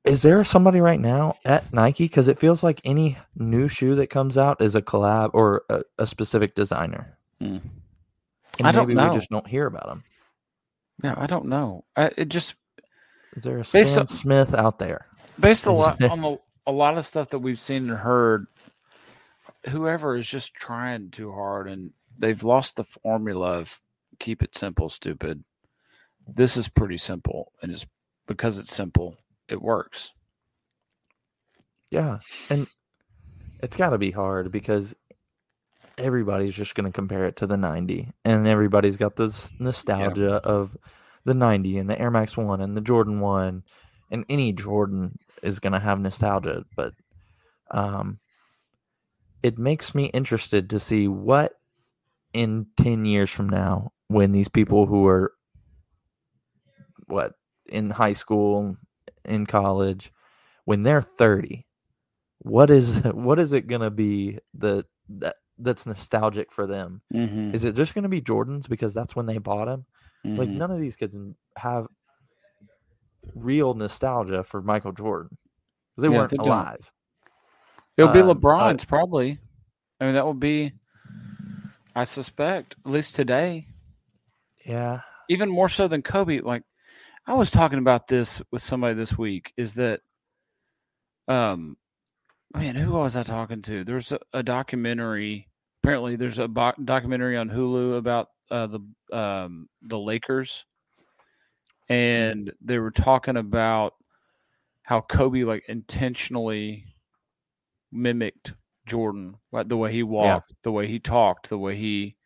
[0.04, 2.04] is there somebody right now at Nike?
[2.04, 5.82] Because it feels like any new shoe that comes out is a collab or a,
[5.98, 7.16] a specific designer.
[7.40, 7.60] And
[8.62, 9.08] I don't know.
[9.08, 10.04] we just don't hear about them.
[11.02, 12.54] yeah i don't know I, it just
[13.36, 15.06] Is there a Stan on- Smith out there?
[15.38, 18.46] based a lot on the, a lot of stuff that we've seen and heard
[19.68, 23.80] whoever is just trying too hard and they've lost the formula of
[24.18, 25.44] keep it simple stupid.
[26.26, 27.86] This is pretty simple and it's
[28.26, 30.10] because it's simple it works.
[31.90, 32.18] Yeah,
[32.50, 32.66] and
[33.60, 34.96] it's got to be hard because
[35.96, 40.76] everybody's just going to compare it to the 90 and everybody's got this nostalgia of
[41.24, 43.62] the 90 and the Air Max 1 and the Jordan 1
[44.10, 46.94] and any Jordan is going to have nostalgia but
[47.70, 48.18] um
[49.42, 51.52] it makes me interested to see what
[52.34, 55.32] in 10 years from now when these people who are
[57.06, 57.32] what
[57.66, 58.76] in high school
[59.24, 60.12] in college
[60.64, 61.66] when they're 30
[62.38, 67.00] what is what is it going to be the that that's nostalgic for them?
[67.14, 67.54] Mm-hmm.
[67.54, 69.86] is it just going to be jordans because that's when they bought them
[70.24, 70.58] like Mm-hmm.
[70.58, 71.16] none of these kids
[71.56, 71.86] have
[73.34, 75.30] real nostalgia for michael jordan
[75.94, 76.90] 'cause they Yeah, weren't they alive.
[77.96, 79.38] It'll be um, so- lebron's probably.
[80.00, 80.72] I mean that will be
[81.94, 83.66] i suspect at least today
[84.64, 86.40] yeah even more so than Kobe.
[86.40, 86.62] Like
[87.26, 89.52] I was talking about this with somebody this week.
[89.56, 90.00] Is that
[91.28, 91.76] um,
[92.54, 93.84] man, who was I talking to?
[93.84, 95.48] There's a, a documentary.
[95.82, 100.64] Apparently, there's a bo- documentary on Hulu about uh, the um, the Lakers,
[101.88, 103.94] and they were talking about
[104.82, 106.84] how Kobe like intentionally
[107.90, 108.52] mimicked
[108.86, 112.16] Jordan, like the way he walked, the way he talked, the way he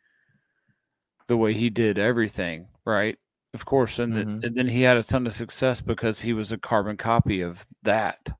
[1.28, 3.18] the way he did everything, right?
[3.54, 4.44] Of course, and, the- Mhm.
[4.44, 7.66] and then he had a ton of success because he was a carbon copy of
[7.82, 8.30] that.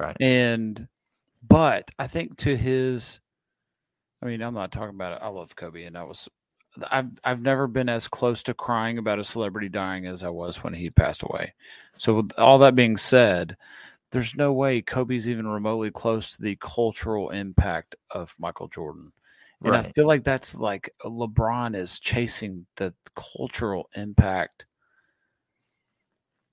[0.00, 0.88] right And
[1.46, 3.20] but I think to his
[4.22, 5.24] I mean, I'm not talking about it.
[5.24, 6.28] I love Kobe and I was
[6.90, 10.62] I've I've never been as close to crying about a celebrity dying as I was
[10.64, 11.54] when he passed away.
[11.98, 13.56] So with all that being said,
[14.12, 19.12] there's no way Kobe's even remotely close to the cultural impact of Michael Jordan.
[19.64, 24.66] And I feel like that's like LeBron is chasing the cultural impact.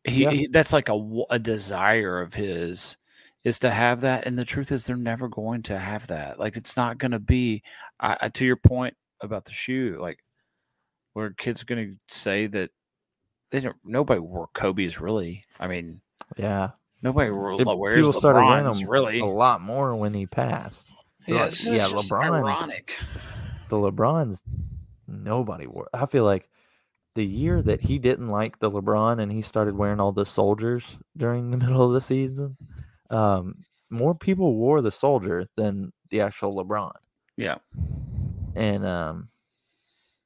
[0.04, 0.32] He, Yeah.
[0.32, 2.98] he that's like a, a desire of his
[3.44, 6.40] is to have that, and the truth is they're never going to have that.
[6.40, 7.64] Like it's not going to be.
[8.00, 10.20] I, I to your point about the shoe, like
[11.14, 12.70] where kids are going to say that
[13.52, 13.76] they don't.
[13.84, 15.46] Nobody wore Kobe's really.
[15.60, 16.02] I mean,
[16.38, 16.70] yeah
[17.02, 19.20] nobody wore, It- wears people started wearing them really.
[19.20, 20.90] a lot more when he passed
[21.28, 22.12] Yeah, Like, yeah lebron's
[22.44, 22.98] ironic.
[23.70, 24.42] the LeBrons,
[25.08, 25.88] nobody wore.
[25.94, 26.50] I feel like
[27.16, 30.98] the year that he didn't like the LeBron and he started wearing all the soldiers
[31.18, 32.58] during the middle of the season,
[33.10, 36.92] um, more people wore the soldier than the actual LeBron.
[37.38, 37.56] Yeah.
[38.56, 39.30] And um,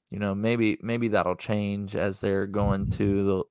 [0.10, 3.44] you know, maybe maybe that'll change as they're going to the.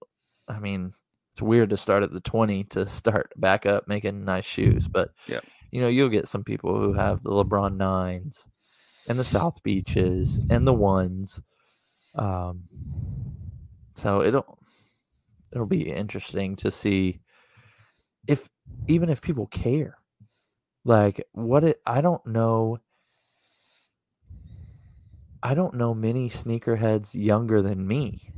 [0.54, 0.92] I mean,
[1.32, 5.10] it's weird to start at the twenty to start back up making nice shoes, but
[5.26, 5.40] Yeah.
[5.70, 8.46] you know, you'll get some people who have the LeBron nines
[9.08, 11.40] and the South Beaches and the ones.
[12.14, 12.64] Um,
[13.94, 14.58] so it'll
[15.52, 17.20] it'll be interesting to see
[18.26, 18.48] if
[18.86, 19.96] even if people care,
[20.84, 21.80] like what it.
[21.86, 22.78] I don't know.
[25.42, 28.32] I don't know many sneakerheads younger than me.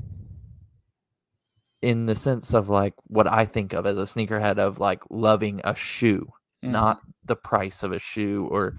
[1.85, 5.61] In the sense of like what I think of as a sneakerhead of like loving
[5.65, 6.33] a shoe
[6.65, 6.71] Mhm.
[6.71, 8.79] not the price of a shoe or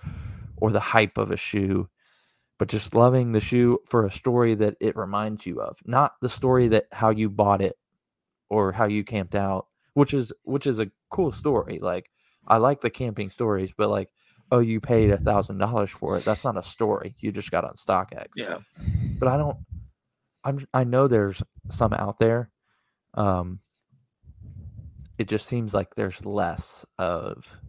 [0.58, 1.88] or the hype of a shoe
[2.58, 6.30] but just loving the shoe for a story that it reminds you of not the
[6.30, 7.78] story that how you bought it
[8.50, 12.10] or how you camped out which is which is a cool story like
[12.48, 14.10] i like the camping stories but like
[14.52, 16.24] oh, you paid a thousand dollars for it.
[16.24, 17.16] That's not a story.
[17.18, 18.28] You just got on StockX.
[18.36, 18.60] Yeah.
[19.20, 19.58] But I don't.
[20.44, 20.64] I'm.
[20.72, 22.52] I know there's some out there.
[23.16, 23.60] Um.
[25.18, 27.60] It just seems like there's less of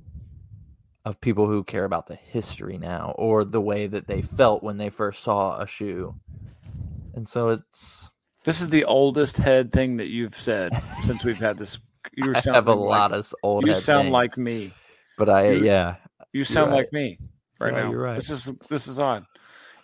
[1.05, 4.79] of people who care about the history now or the way that they felt when
[4.79, 6.17] they first saw a shoe.
[7.15, 8.11] And so it's
[8.43, 10.73] This is the oldest head thing that you've said
[11.05, 11.79] since we've had this.
[12.17, 14.73] You I have a lot of old You sound like me.
[15.19, 15.97] but I you- yeah.
[16.33, 16.79] You sound right.
[16.79, 17.19] like me
[17.61, 17.91] right No, now.
[17.91, 18.15] you're right.
[18.17, 19.27] This is this is on.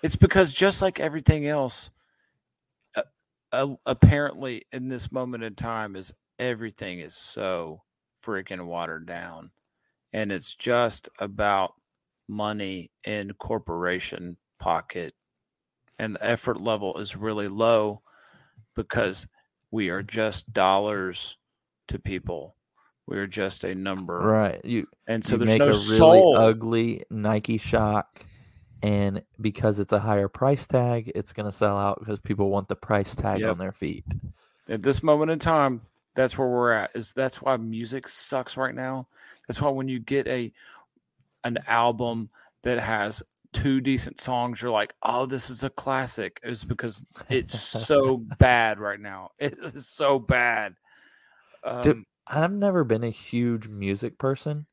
[0.02, 1.90] It's because just like everything else,
[3.52, 7.82] uh, apparently in this moment in time, is everything is so
[8.24, 9.50] freaking watered down,
[10.12, 11.74] and it's just about
[12.28, 15.14] money in corporation pocket,
[15.98, 18.02] and the effort level is really low
[18.74, 19.26] because
[19.70, 21.36] we are just dollars
[21.88, 22.56] to people.
[23.06, 24.64] We are just a number, Right.
[24.64, 26.36] You and so you there's make no a really soul.
[26.38, 28.24] ugly Nike shock
[28.82, 32.68] and because it's a higher price tag, it's going to sell out because people want
[32.68, 33.50] the price tag Yep.
[33.52, 34.04] on their feet.
[34.68, 35.82] at this moment in time
[36.14, 39.06] that's where we're at is that's why music sucks right now
[39.48, 40.52] that's why when you get a
[41.44, 42.28] an album
[42.62, 47.58] that has two decent songs you're like oh this is a classic it's because it's
[47.58, 50.74] so bad right now it is so bad
[51.64, 54.66] um, Dude, I've never been a huge music person,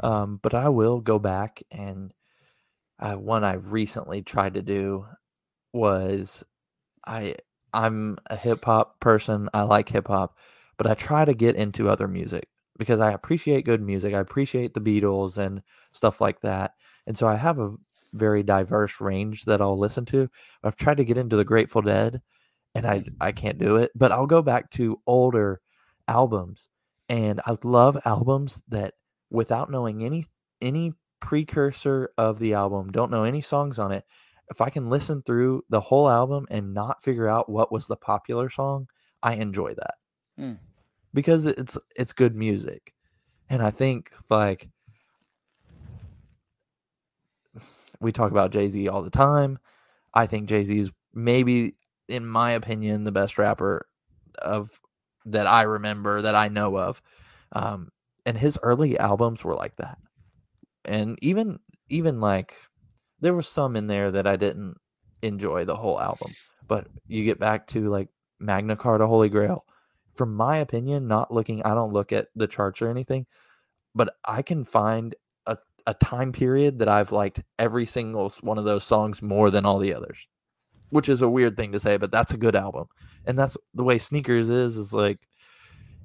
[0.00, 2.12] um, but I will go back and
[3.00, 5.06] uh, one I recently tried to do
[5.72, 6.44] was
[7.06, 7.36] I
[7.72, 9.48] I'm a hip hop person.
[9.54, 10.36] I like hip hop,
[10.78, 14.14] but I try to get into other music because I appreciate good music.
[14.14, 16.72] I appreciate the Beatles and stuff like that,
[17.06, 17.74] and so I have a
[18.14, 20.30] very diverse range that I'll listen to.
[20.64, 22.22] I've tried to get into the Grateful Dead,
[22.74, 23.92] and I I can't do it.
[23.94, 25.60] But I'll go back to older
[26.08, 26.68] albums
[27.08, 28.94] and I love albums that
[29.30, 30.26] without knowing any
[30.60, 34.04] any precursor of the album, don't know any songs on it.
[34.50, 37.96] If I can listen through the whole album and not figure out what was the
[37.96, 38.88] popular song,
[39.22, 39.94] I enjoy that.
[40.38, 40.52] Hmm.
[41.12, 42.94] Because it's it's good music.
[43.50, 44.68] And I think like
[48.00, 49.58] we talk about Jay-Z all the time.
[50.14, 51.74] I think Jay-Z is maybe
[52.08, 53.86] in my opinion the best rapper
[54.40, 54.80] of
[55.26, 57.02] that I remember that I know of.
[57.52, 57.90] Um,
[58.24, 59.98] and his early albums were like that.
[60.84, 62.54] And even even like
[63.20, 64.76] there was some in there that I didn't
[65.22, 66.32] enjoy the whole album.
[66.66, 69.64] But you get back to like Magna Carta Holy Grail.
[70.14, 73.26] From my opinion, not looking I don't look at the charts or anything,
[73.94, 75.14] but I can find
[75.46, 79.64] a, a time period that I've liked every single one of those songs more than
[79.64, 80.18] all the others.
[80.90, 82.86] Which is a weird thing to say, but that's a good album
[83.28, 85.18] and that's the way sneakers is is like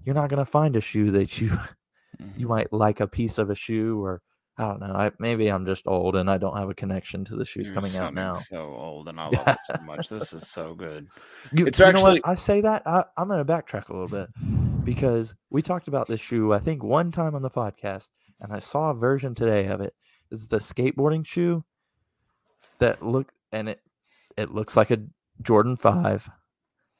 [0.06, 1.48] you're not gonna find a shoe that you
[2.20, 2.48] you mm-hmm.
[2.48, 4.22] might like a piece of a shoe or
[4.58, 4.94] I don't know.
[4.94, 7.74] I maybe I'm just old and I don't have a connection to the shoes you're
[7.76, 8.36] coming out now.
[8.36, 11.08] so old and i love it so much this is so good
[11.52, 12.22] You, It's you know actually-?
[12.24, 14.30] I say that I, I'm gonna backtrack a little bit
[14.86, 18.60] because we talked about this shoe I think one time on the podcast and I
[18.60, 19.82] saw a version today of.
[20.32, 21.64] It's the skateboarding shoe
[22.80, 23.82] that look and it
[24.36, 24.98] it looks like a
[25.42, 26.30] Jordan five,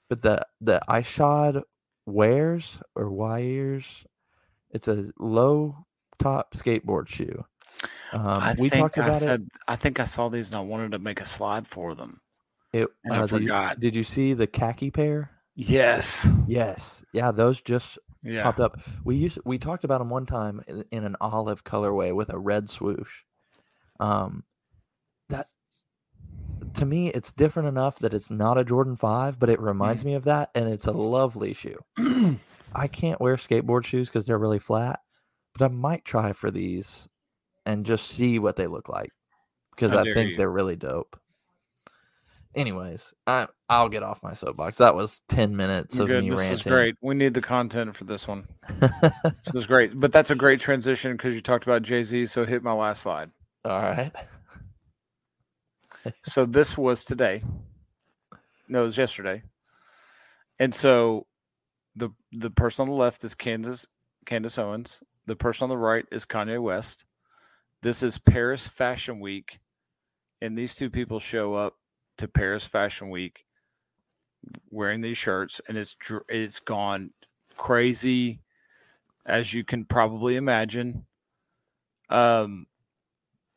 [0.10, 1.64] but the the Ishod
[2.06, 4.06] wears or wires.
[4.70, 5.86] It's a low
[6.20, 7.46] top skateboard shoe.
[8.12, 9.42] Um, I we think talked I about it.
[9.68, 12.22] I think I saw these and I wanted to make a slide for them.
[12.72, 13.80] It and I uh, did, you, forgot.
[13.80, 15.32] did you see the khaki pair?
[15.56, 16.28] Yes.
[16.48, 17.04] Yes.
[17.14, 18.44] Yeah, those just Yeah.
[18.44, 18.80] popped up.
[19.04, 22.38] We used we talked about them one time in, in an olive colorway with a
[22.38, 23.22] red swoosh.
[24.00, 24.44] Um,
[25.30, 25.48] that
[26.76, 30.16] to me, it's different enough that it's not a Jordan Five, but it reminds me
[30.16, 31.78] of that, and it's a lovely shoe.
[32.76, 35.00] I can't wear skateboard shoes because they're really flat,
[35.58, 37.08] but I might try for these
[37.66, 39.12] and just see what they look like
[39.76, 40.38] because How I think you.
[40.38, 41.20] they're really dope.
[42.56, 44.78] Anyways, I I'll get off my soapbox.
[44.78, 46.24] That was ten minutes You're of good.
[46.24, 46.58] me This ranting.
[46.58, 46.96] This is great.
[47.02, 48.48] We need the content for this one.
[48.80, 50.00] This is great.
[50.00, 52.28] But that's a great transition because you talked about Jay Z.
[52.28, 53.32] So hit my last slide.
[53.66, 54.12] All right.
[56.26, 57.44] So this was today.
[58.68, 59.44] No, it was yesterday.
[60.60, 61.26] And so
[61.96, 63.88] the the person on the left is Kansas
[64.26, 65.02] Candace Owens.
[65.26, 67.06] The person on the right is Kanye West.
[67.82, 69.60] This is Paris Fashion Week,
[70.42, 71.76] and these two people show up
[72.18, 73.46] to Paris Fashion Week
[74.70, 75.96] wearing these shirts, and it's
[76.28, 77.12] it's gone
[77.56, 78.42] crazy,
[79.26, 81.06] as you can probably imagine.
[82.10, 82.68] Um,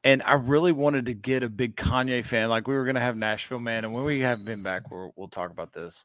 [0.04, 2.48] and I really wanted to get a big Kanye fan.
[2.48, 5.28] Like we were gonna have Nashville man, and when we have been back, we'll we'll
[5.28, 6.04] talk about this.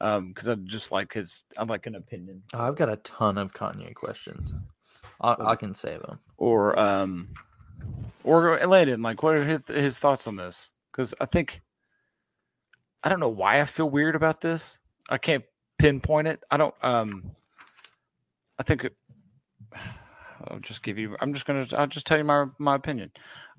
[0.00, 3.52] Um, because I just like his, I like an opinion, I've got a ton of
[3.52, 4.54] Kanye questions.
[5.20, 6.20] I, I can save them.
[6.36, 7.28] or um,
[8.24, 10.70] Or Landon, like, what are his, his thoughts on this?
[10.92, 11.62] Because I think
[13.02, 14.78] I don't know why I feel weird about this.
[15.08, 15.44] I can't
[15.78, 16.42] pinpoint it.
[16.50, 16.74] I don't.
[16.82, 17.32] Um,
[18.58, 18.96] I think it,
[20.48, 21.16] I'll just give you.
[21.20, 21.66] I'm just gonna.
[21.76, 23.12] I'll just tell you my my opinion.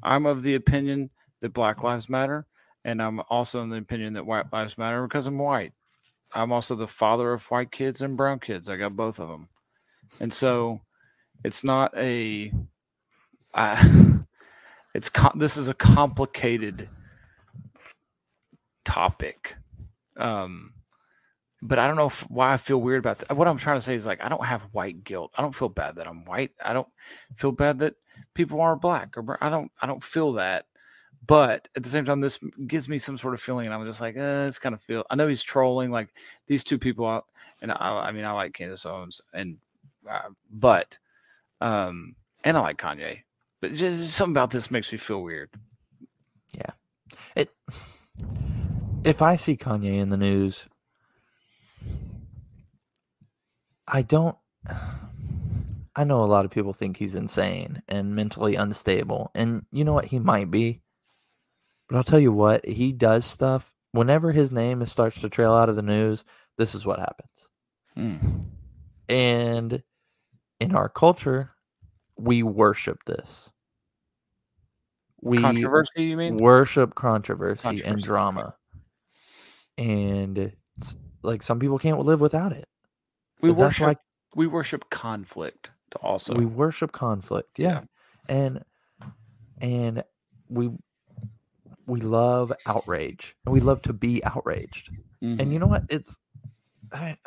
[0.03, 1.09] I'm of the opinion
[1.41, 2.45] that Black Lives Matter,
[2.83, 5.73] and I'm also in the opinion that White Lives Matter because I'm white.
[6.33, 8.69] I'm also the father of white kids and brown kids.
[8.69, 9.49] I got both of them,
[10.19, 10.81] and so
[11.43, 12.51] it's not a.
[13.53, 14.19] I,
[14.93, 16.89] it's com- this is a complicated
[18.85, 19.55] topic.
[20.17, 20.73] Um,
[21.61, 23.35] but I don't know if, why I feel weird about that.
[23.35, 25.31] What I'm trying to say is like I don't have white guilt.
[25.37, 26.51] I don't feel bad that I'm white.
[26.63, 26.87] I don't
[27.35, 27.95] feel bad that
[28.33, 29.37] people aren't black or.
[29.43, 30.65] I don't I don't feel that.
[31.27, 33.99] But at the same time, this gives me some sort of feeling, and I'm just
[33.99, 35.03] like, eh, it's kind of feel.
[35.09, 36.07] I know he's trolling like
[36.47, 37.23] these two people
[37.61, 39.57] and I, I mean, I like Candace Owens, and
[40.09, 40.97] uh, but,
[41.61, 43.19] um, and I like Kanye,
[43.61, 45.49] but just something about this makes me feel weird.
[46.55, 46.71] Yeah.
[47.35, 47.49] It.
[49.03, 50.67] If I see Kanye in the news,
[53.87, 54.37] I don't.
[55.95, 59.93] I know a lot of people think he's insane and mentally unstable, and you know
[59.93, 60.05] what?
[60.05, 60.81] He might be.
[61.89, 63.73] But I'll tell you what, he does stuff.
[63.91, 66.23] Whenever his name starts to trail out of the news,
[66.57, 67.49] this is what happens.
[67.95, 68.15] Hmm.
[69.09, 69.81] And
[70.59, 71.51] in our culture,
[72.17, 73.51] we worship this.
[75.21, 76.37] We Controversy, you mean?
[76.37, 78.55] worship controversy, Controversy, and drama.
[79.77, 82.65] And it's like some people can't live without it.
[83.41, 83.95] We But worship why
[84.35, 86.35] we worship conflict also.
[86.35, 87.57] we worship conflict.
[87.59, 87.81] Yeah.
[88.27, 88.63] And
[89.61, 90.03] and
[90.49, 90.69] we
[91.85, 93.35] we love outrage.
[93.45, 94.91] And we love to be outraged.
[95.21, 95.41] Mhm.
[95.41, 95.83] And you know what?
[95.89, 96.17] It's
[96.93, 97.17] I,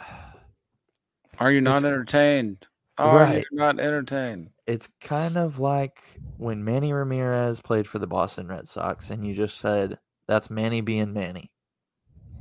[1.38, 2.66] Are you not entertained?
[2.98, 3.44] Oh, Are Right.
[3.50, 4.50] you not entertained?
[4.66, 6.02] it's kind of like
[6.36, 10.80] when Manny Ramirez played for the Boston Red Sox, and you just said, that's Manny
[10.80, 11.50] being Manny.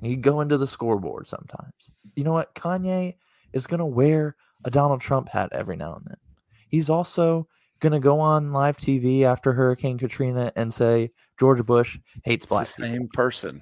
[0.03, 1.73] You go into the scoreboard sometimes.
[2.15, 2.53] You know what?
[2.55, 3.15] Kanye
[3.53, 6.17] is going to wear a Donald Trump hat every now and then.
[6.69, 7.47] He's also
[7.79, 12.49] going to go on live TV after Hurricane Katrina and say, George Bush hates It's
[12.49, 13.61] black the people." same person.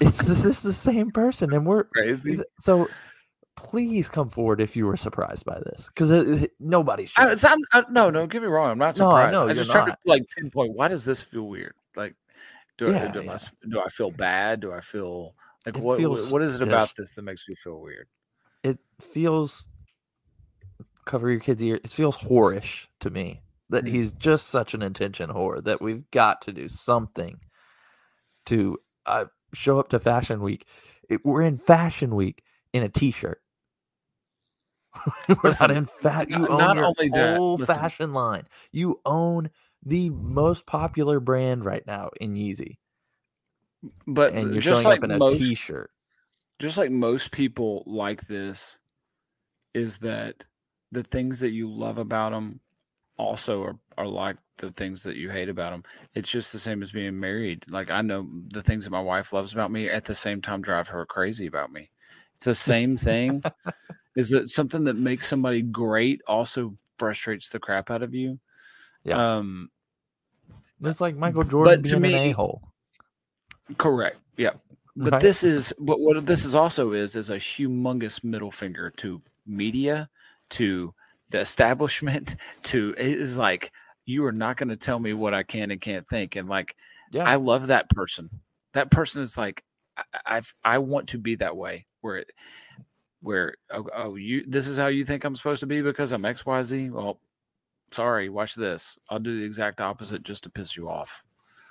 [0.00, 1.52] It's this is the same person.
[1.52, 2.40] And we're, Crazy.
[2.58, 2.88] so
[3.56, 7.42] please come forward if you were surprised by this because nobody should.
[7.44, 8.70] I, I- no, no, get me wrong.
[8.70, 9.32] I'm not surprised.
[9.32, 11.74] No, I know, I just try to like pinpoint why does this feel weird?
[11.96, 12.14] Like,
[12.78, 13.32] do I, Yeah, do, I, yeah.
[13.34, 14.60] s- do I feel bad?
[14.60, 15.34] Do I feel
[15.66, 18.06] like It what, what feels- what is it about this that makes me feel weird?
[18.62, 19.64] it feels
[21.06, 21.76] cover your kids' ear.
[21.82, 23.88] It feels whorish to me that Mm.
[23.88, 27.40] he's just such an intention whore that we've got to do something
[28.46, 29.24] to uh,
[29.54, 30.66] show up to Fashion Week.
[31.08, 32.42] It, we're in Fashion Week
[32.72, 33.40] in a t-shirt.
[35.42, 36.28] we're not in fat.
[36.30, 37.74] You not- own not your only that, whole listen.
[37.76, 38.46] fashion line.
[38.72, 39.50] You own
[39.84, 42.78] the most popular brand right now in Yeezy,
[44.06, 45.90] But and you're just showing like up in a most, t-shirt.
[46.58, 48.78] just like most people like this,
[49.74, 50.44] is that
[50.92, 52.60] the things that you love about them
[53.16, 55.84] also are, are like the things that you hate about them.
[56.14, 57.64] It's just the same as being married.
[57.70, 60.60] Like I know the things that my wife loves about me at the same time
[60.62, 61.90] drive her crazy about me.
[62.40, 63.42] It's the same thing.
[64.16, 68.40] is it something that makes somebody great also frustrates the crap out of you?
[69.04, 69.36] Yeah.
[69.36, 69.70] Um
[70.82, 72.62] It's like Michael Jordan to being an me- a hole.
[73.76, 74.18] correct.
[74.38, 74.52] Yeah.
[74.96, 75.22] But Right.
[75.22, 80.08] this is but what this is also is is a humongous middle finger to media,
[80.50, 80.94] to
[81.28, 83.70] the establishment, to it is like
[84.06, 86.36] you are not going to tell me what I can and can't think.
[86.36, 86.74] And like
[87.12, 87.24] Yeah.
[87.24, 88.30] I love that person.
[88.72, 89.62] That person is like
[89.98, 92.30] I I've, I want to be that way where it
[93.22, 96.22] where oh, oh you this is how you think I'm supposed to be because I'm
[96.22, 96.90] XYZ.
[96.90, 97.20] Well,
[97.90, 98.98] sorry, watch this.
[99.08, 101.24] I'll do the exact opposite just to piss you off.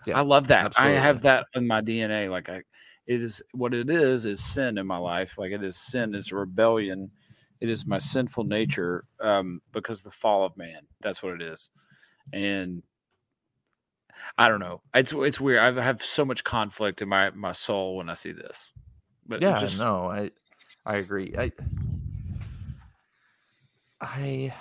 [0.06, 0.74] Yeah, I love that.
[0.78, 2.30] I have that in my DNA.
[2.30, 2.62] Like I
[3.08, 5.38] it is what it is is sin in my life.
[5.38, 7.12] Like it is sin, it's rebellion.
[7.60, 10.82] It is my sinful nature um, because the fall of man.
[11.02, 11.70] That's what it is.
[12.32, 12.84] And
[14.38, 14.82] I don't know.
[14.94, 15.78] It's it's weird.
[15.78, 18.72] I have so much conflict in my my soul when I see this.
[19.30, 20.32] But yeah, just, no, I
[20.86, 21.36] I agree.
[21.38, 21.52] I
[24.02, 24.54] I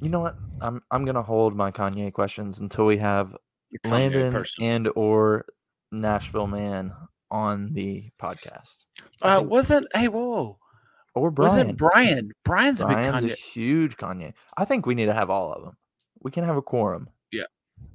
[0.00, 0.36] you know what?
[0.62, 3.36] I'm I'm gonna hold my Kanye questions until we have
[3.84, 4.64] Landon person.
[4.64, 5.44] and or
[5.92, 6.94] Nashville man
[7.30, 8.86] on the podcast.
[9.20, 10.58] Uh, wasn't hey whoa, whoa.
[11.14, 11.50] or Brian.
[11.50, 12.32] wasn't Brian?
[12.42, 13.36] Brian's a big Brian's a Kanye.
[13.36, 14.32] huge Kanye.
[14.56, 15.76] I think we need to have all of them.
[16.20, 17.10] We can have a quorum.
[17.30, 17.42] Yeah.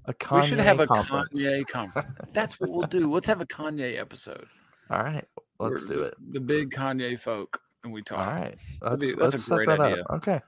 [0.06, 1.30] A Kanye we should have a conference.
[1.34, 2.10] Kanye conference.
[2.32, 3.12] That's what we'll do.
[3.12, 4.46] Let's have a Kanye episode.
[4.92, 5.26] All right,
[5.60, 6.34] let's We're do the, it.
[6.34, 8.20] The big Kanye folk, and we talk.
[8.20, 10.04] All right, let's, that's let's set great that idea.
[10.04, 10.18] up.
[10.18, 10.40] Okay,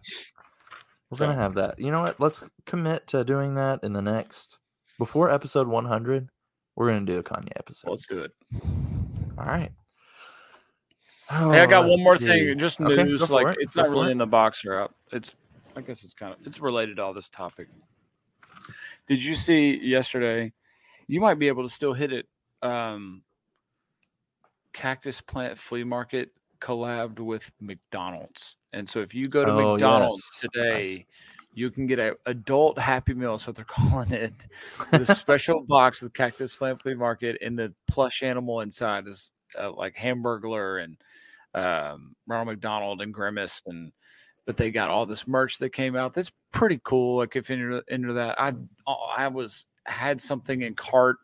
[1.09, 1.79] we're gonna have that.
[1.79, 2.19] You know what?
[2.19, 4.57] Let's commit to doing that in the next
[5.01, 6.29] before episode 100,
[6.75, 7.89] we're gonna do a Kanye episode.
[7.89, 8.31] Let's do it.
[9.35, 9.71] All right.
[11.27, 12.59] Hey, I got one more let's thing.
[12.59, 13.25] Just news.
[13.25, 14.11] for like it, it's go not really it.
[14.11, 14.93] in the box or up.
[15.11, 15.33] It's
[15.75, 17.67] I guess it's kind of it's related to all this topic.
[19.07, 20.53] Did you see yesterday?
[21.07, 22.27] You might be able to still hit it.
[22.61, 23.23] Um,
[24.73, 30.23] Cactus Plant Flea Market collabed with McDonald's, and so if you go to Oh, McDonald's
[30.33, 30.39] yes.
[30.53, 31.05] today,
[31.53, 33.35] you can get a adult Happy Meal.
[33.35, 34.33] Is what they're calling it.
[34.91, 39.71] A special box with Cactus Plant Flea Market, and the plush animal inside is uh,
[39.71, 40.97] like Hamburglar and
[41.53, 43.91] um, Ronald McDonald and Grimace, and
[44.45, 46.13] but they got all this merch that came out.
[46.13, 47.17] That's pretty cool.
[47.17, 48.53] Like if into into that, I
[48.87, 51.17] I was had something in cart,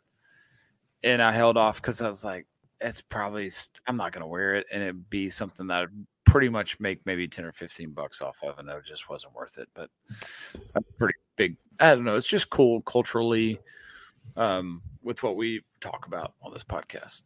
[1.03, 2.45] and I held off because I was like,
[2.81, 3.51] it's probably
[3.87, 7.27] I'm not gonna wear it, and it'd be something that I'd pretty much make maybe
[7.27, 9.67] ten or fifteen bucks off of, and it just wasn't worth it.
[9.73, 9.89] But
[10.97, 11.57] pretty big.
[11.79, 12.15] I don't know.
[12.15, 13.59] It's just cool culturally,
[14.35, 17.23] um, with what we talk about on this podcast.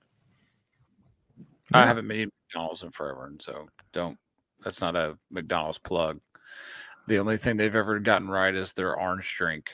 [1.73, 4.17] I haven't been eating McDonald's in forever, and so don't.
[4.63, 6.19] That's not a McDonald's plug.
[7.07, 9.73] The only thing they've ever gotten right is their orange drink,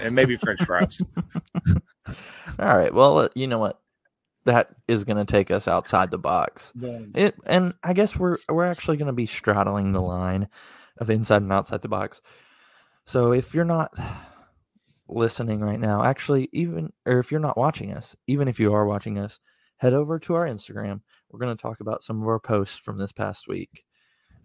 [0.00, 1.00] and maybe French fries.
[2.58, 2.94] All right.
[2.94, 3.80] Well, uh, you know what?
[4.48, 6.72] That is going to take us outside the box.
[7.14, 10.48] It and I guess we're we're actually going to be straddling the line
[10.96, 12.22] of inside and outside the box.
[13.04, 13.92] So if you're not
[15.06, 18.86] listening right now, actually even or if you're not watching us, even if you are
[18.86, 19.38] watching us,
[19.76, 21.02] head over to our Instagram.
[21.30, 23.84] We're going to talk about some of our posts from this past week.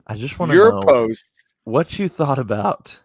[0.06, 1.24] I just want to Your know post.
[1.64, 3.00] what you thought about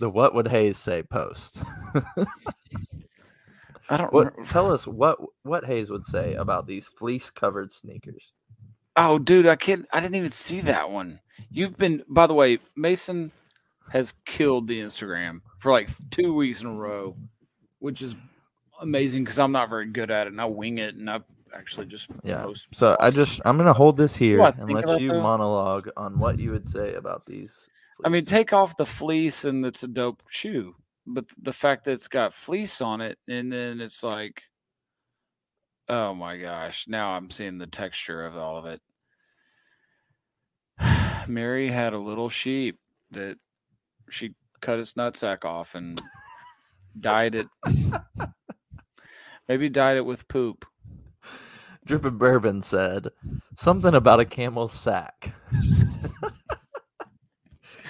[0.00, 1.62] the what would Hayes say post.
[3.88, 4.12] I don't.
[4.12, 8.32] What remember- tell us what what Hayes would say about these fleece covered sneakers.
[8.96, 9.86] Oh, dude, I can't.
[9.92, 11.20] I didn't even see that one.
[11.50, 12.02] You've been.
[12.08, 13.32] By the way, Mason
[13.92, 17.16] has killed the Instagram for like two weeks in a row,
[17.78, 18.14] which is
[18.80, 21.20] amazing because I'm not very good at it, and I wing it, and I
[21.54, 22.42] actually just Yeah.
[22.42, 22.68] post.
[22.74, 25.22] So I just I'm gonna hold this here and let you that?
[25.22, 27.66] monologue on what you would say about these.
[28.04, 30.76] I mean, take off the fleece and it's a dope shoe,
[31.08, 34.42] but the fact that it's got fleece on it and then it's like,
[35.88, 38.80] oh my gosh, now I'm seeing the texture of all of it.
[41.28, 42.78] Mary had a little sheep
[43.10, 43.38] that
[44.10, 46.00] she cut its nutsack off and
[47.00, 47.48] dyed it.
[49.48, 50.66] Maybe dyed it with poop.
[51.86, 53.08] Drippin' Bourbon said
[53.56, 55.32] something about a camel's sack.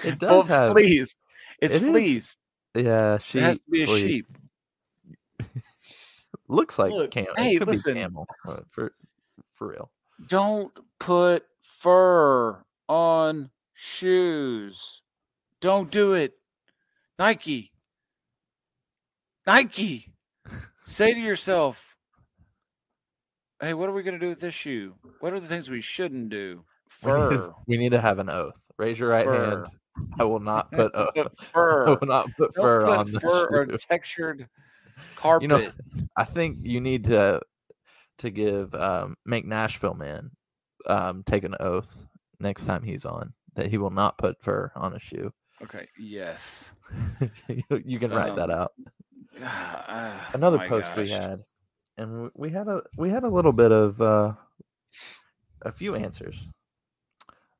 [0.05, 1.15] it Well, does have fleece.
[1.61, 2.37] It's It is
[2.75, 3.15] yeah.
[3.15, 4.01] It has to be a fleece.
[4.01, 4.37] sheep.
[6.47, 7.33] Looks like Look, camel.
[7.37, 7.93] hey, it could listen.
[7.93, 8.93] be camel uh, for
[9.53, 9.91] for real.
[10.27, 15.01] Don't put fur on shoes.
[15.61, 16.33] Don't do it.
[17.17, 17.71] Nike.
[19.45, 20.11] Nike.
[20.83, 21.95] Say to yourself,
[23.61, 24.95] hey, what are we going to do with this shoe?
[25.19, 26.63] What are the things we shouldn't do?
[27.03, 27.53] We need, Fur.
[27.67, 28.55] we need to have an oath.
[28.77, 29.49] Raise your right Fur.
[29.57, 29.67] hand.
[30.19, 31.85] I will not put uh, Put I fur.
[31.99, 34.47] will not put Don't fur put on the fur or textured
[35.15, 35.41] carpet.
[35.51, 35.71] You know,
[36.15, 37.41] I think you need to
[38.19, 40.31] to give um, make Nashville man
[40.87, 42.05] um, take an oath
[42.39, 45.31] next time he's on that he will not put fur on a shoe.
[45.63, 45.87] okay.
[45.97, 46.71] Yes.
[47.85, 48.71] you can write that Um, out.
[49.41, 51.43] Ah, Another post we had,
[51.97, 54.33] and we had a we had a little bit of uh,
[55.61, 56.47] a few answers.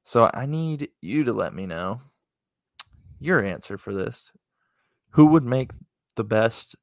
[0.04, 2.02] So I need you to let me know
[3.20, 4.32] your answer for this.
[5.11, 5.72] Who would make
[6.15, 6.76] the best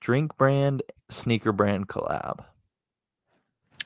[0.00, 2.44] drink brand sneaker brand collab?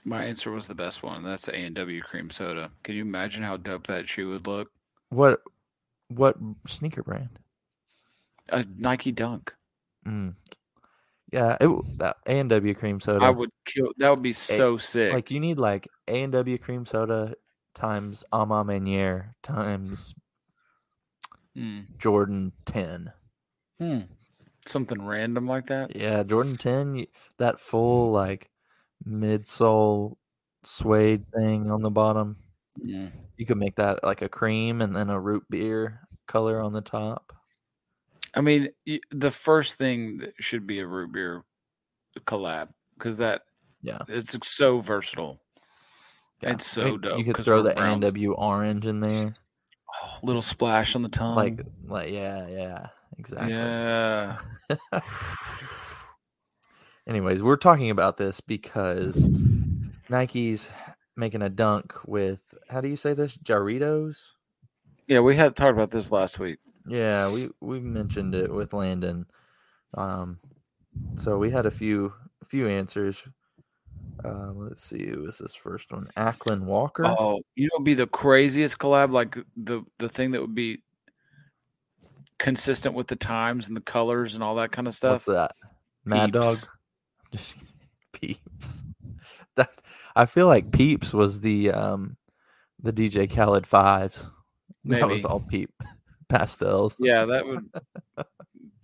[0.05, 1.22] My answer was the best one.
[1.22, 2.70] That's A and W cream soda.
[2.82, 4.70] Can you imagine how dope that shoe would look?
[5.11, 5.41] What
[6.09, 6.36] what
[6.66, 7.39] sneaker brand?
[8.51, 9.55] A Nike Dunk.
[10.07, 10.34] Mm.
[11.30, 13.24] Yeah, it, that A and W cream soda.
[13.24, 13.93] I would kill.
[13.99, 15.12] That would be so sick.
[15.12, 17.34] like you need like A and W cream soda
[17.74, 20.14] times A Ma Maniére times
[21.59, 21.81] Hmm.
[21.99, 23.13] Jordan ten.
[23.81, 24.01] Hmm.
[24.67, 25.97] Something random like that.
[25.97, 27.07] Yeah, Jordan ten.
[27.39, 28.51] That full like
[29.07, 30.17] midsole
[30.63, 32.37] suede thing on the bottom.
[32.81, 33.09] Yeah.
[33.37, 36.81] You could make that like a cream and then a root beer color on the
[36.81, 37.33] top.
[38.35, 38.69] I mean,
[39.11, 41.45] the first thing that should be a root beer
[42.27, 43.43] collab because that
[43.83, 43.99] Yeah.
[44.09, 45.41] it's so versatile.
[46.43, 46.51] Yeah.
[46.53, 47.19] It's so dope.
[47.19, 48.05] You could throw the Browns.
[48.05, 49.35] and orange in there.
[49.91, 51.34] Oh, little splash on the tongue.
[51.34, 52.86] Like like yeah, yeah,
[53.18, 53.53] exactly.
[53.53, 54.39] yeah.
[57.09, 59.26] Anyways, we're talking about this because
[60.11, 60.70] Nike's
[61.16, 63.36] making a dunk with how do you say this?
[63.39, 64.32] Jarritos?
[65.07, 66.59] Yeah, we had talked about this last week.
[66.86, 69.26] Yeah, we we mentioned it with Landon.
[69.95, 70.39] Um,
[71.16, 72.12] so we had a few
[72.43, 73.22] a few answers.
[74.25, 76.09] Um, let's see, who was this first one?
[76.16, 77.07] Acklin Walker.
[77.07, 80.83] Oh, you know, be the craziest collab, like the the thing that would be
[82.39, 85.12] consistent with the times and the colors and all that kind of stuff.
[85.12, 85.53] What's that?
[86.05, 86.57] Mad Dog.
[86.57, 86.69] Peeps.
[87.33, 87.57] Just.
[88.12, 88.83] Peeps.
[89.57, 89.77] That
[90.14, 92.16] I feel like Peeps was the um
[92.81, 94.31] the DJ Khaled fives.
[94.85, 95.73] That was all Peep
[96.29, 96.95] pastels.
[97.01, 97.69] Yeah, that would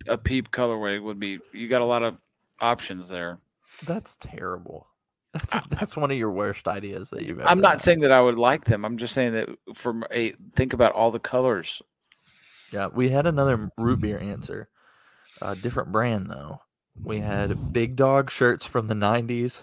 [0.07, 1.39] a peep colorway would be.
[1.53, 2.17] You got a lot of
[2.59, 3.39] options there.
[3.85, 4.87] That's terrible.
[5.35, 7.49] That's that's one of your worst ideas that you've ever.
[7.49, 7.81] I'm not had.
[7.81, 8.85] saying that I would like them.
[8.85, 11.81] I'm just saying that from a think about all the colors.
[12.71, 14.69] Yeah, we had another root beer answer.
[15.41, 16.61] A different brand though.
[17.03, 19.61] We had Big Dog shirts from the '90s,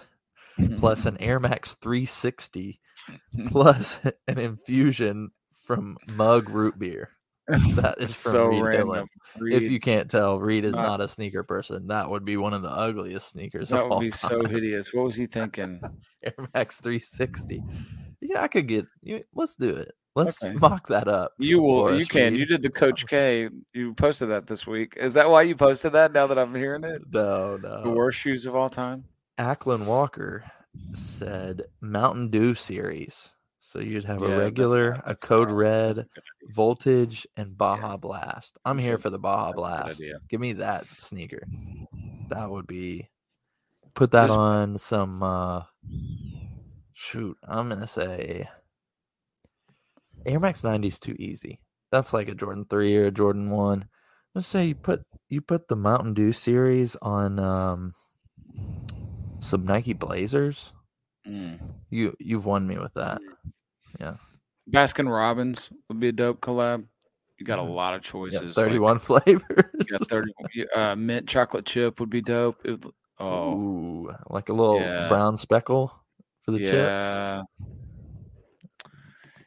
[0.59, 0.77] mm-hmm.
[0.77, 2.79] plus an Air Max 360,
[3.49, 5.31] plus an infusion
[5.65, 7.11] from Mug Root Beer.
[7.75, 9.09] That is from so Reed random.
[9.41, 11.87] If you can't tell, Reed is Not- not a sneaker person.
[11.89, 14.93] That would be one of the ugliest sneakers that of would be so hideous.
[14.95, 15.81] What was he thinking?
[16.23, 17.63] Air Max 360.
[18.21, 18.87] Yeah, I could get.
[19.03, 19.93] You, let's do it.
[20.15, 20.55] Let's Okay.
[20.55, 21.33] mock that up.
[21.39, 21.99] You will.
[21.99, 22.33] You can.
[22.35, 22.41] Reed.
[22.41, 23.49] You did the Coach K.
[23.75, 24.95] You posted that this week.
[25.01, 26.13] Is that why you posted that?
[26.13, 27.91] Now that I'm hearing it, No, the no.
[27.91, 29.05] worst shoes of all time.
[29.39, 30.45] Ackland Walker
[30.95, 33.31] said Mountain Dew series.
[33.65, 36.55] So you'd have Yeah, a regular, a that's code red, that's a good idea.
[36.55, 38.59] voltage, and Baja Blast.
[38.65, 40.03] I'm here for the Baja that's a good Blast.
[40.29, 41.47] Give me that sneaker.
[42.29, 43.09] That would be.
[43.95, 45.23] Put that on some.
[45.23, 45.63] uh
[46.93, 48.49] Shoot, I'm gonna say.
[50.27, 51.61] Air Max 90 is too easy.
[51.93, 53.89] That's like a Jordan 3 or a Jordan 1.
[54.35, 57.95] Let's say you put you put the Mountain Dew series on um
[59.39, 60.73] some Nike Blazers.
[61.27, 61.61] Mm.
[61.91, 63.21] You you've won me with that.
[64.01, 64.17] Yeah.
[64.71, 66.85] Baskin Robbins would be a dope collab.
[67.39, 67.75] You got a Mhm.
[67.75, 68.57] lot of choices.
[68.57, 69.71] like, 31 flavors.
[69.79, 70.33] you got 30,
[70.75, 72.65] uh, mint chocolate chip would be dope.
[72.65, 72.81] It
[73.19, 75.09] oh, Ooh, like a little Yeah.
[75.09, 75.93] brown speckle
[76.43, 76.73] for the chips.
[76.73, 77.43] yeah.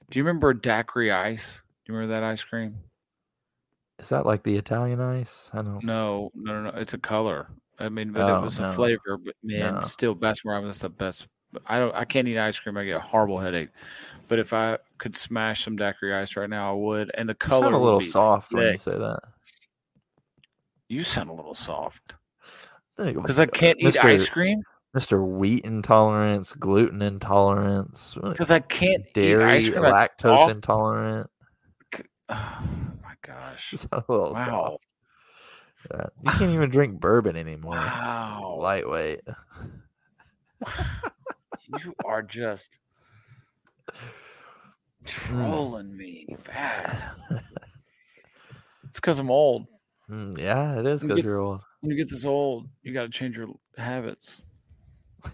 [0.09, 1.61] Do you remember daiquiri ice?
[1.85, 2.77] Do you remember that ice cream?
[3.99, 5.49] Is that like the Italian ice?
[5.53, 5.83] I don't.
[5.83, 6.31] Know.
[6.35, 6.77] No, no, no, no.
[6.79, 7.47] It's a color.
[7.79, 8.69] I mean, but Oh, it was no.
[8.71, 9.17] a flavor.
[9.23, 9.81] But man, No.
[9.81, 11.27] still, Baskin Robbins is the best.
[11.65, 11.95] I don't.
[11.95, 12.77] I can't eat ice cream.
[12.77, 13.69] I get a horrible headache.
[14.27, 17.11] But if I could smash some daiquiri ice right now, I would.
[17.15, 19.19] And the You color sound a little soft when you say that.
[20.89, 22.13] You sound a little soft
[22.97, 23.87] because I can't it.
[23.95, 24.31] eat ice Mr.
[24.31, 24.63] cream.
[24.95, 25.25] Mr.
[25.27, 29.81] Wheat intolerance, gluten intolerance, uh, Because I can't dairy, eat ice cream.
[29.83, 30.51] lactose soft.
[30.51, 31.29] intolerant.
[32.29, 32.63] Oh
[33.03, 33.71] my gosh!
[33.73, 34.45] You sound a little Wow!
[34.45, 34.83] soft.
[35.91, 36.05] Yeah.
[36.23, 37.73] You can't even drink bourbon anymore.
[37.75, 38.57] Wow!
[38.61, 39.21] Lightweight.
[41.83, 42.79] you are just
[45.05, 47.11] trolling me bad.
[48.87, 49.65] It's because I'm old.
[50.09, 51.61] Mm, yeah, it is because get- you're old.
[51.81, 54.41] When you get this old, you got to change your habits,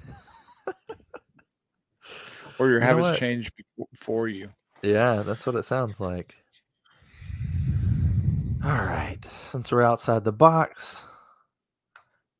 [2.57, 4.49] or your You habits change befo- for you.
[4.81, 6.37] Yeah, that's what it sounds like.
[8.63, 9.19] All right.
[9.49, 11.05] Since we're outside the box,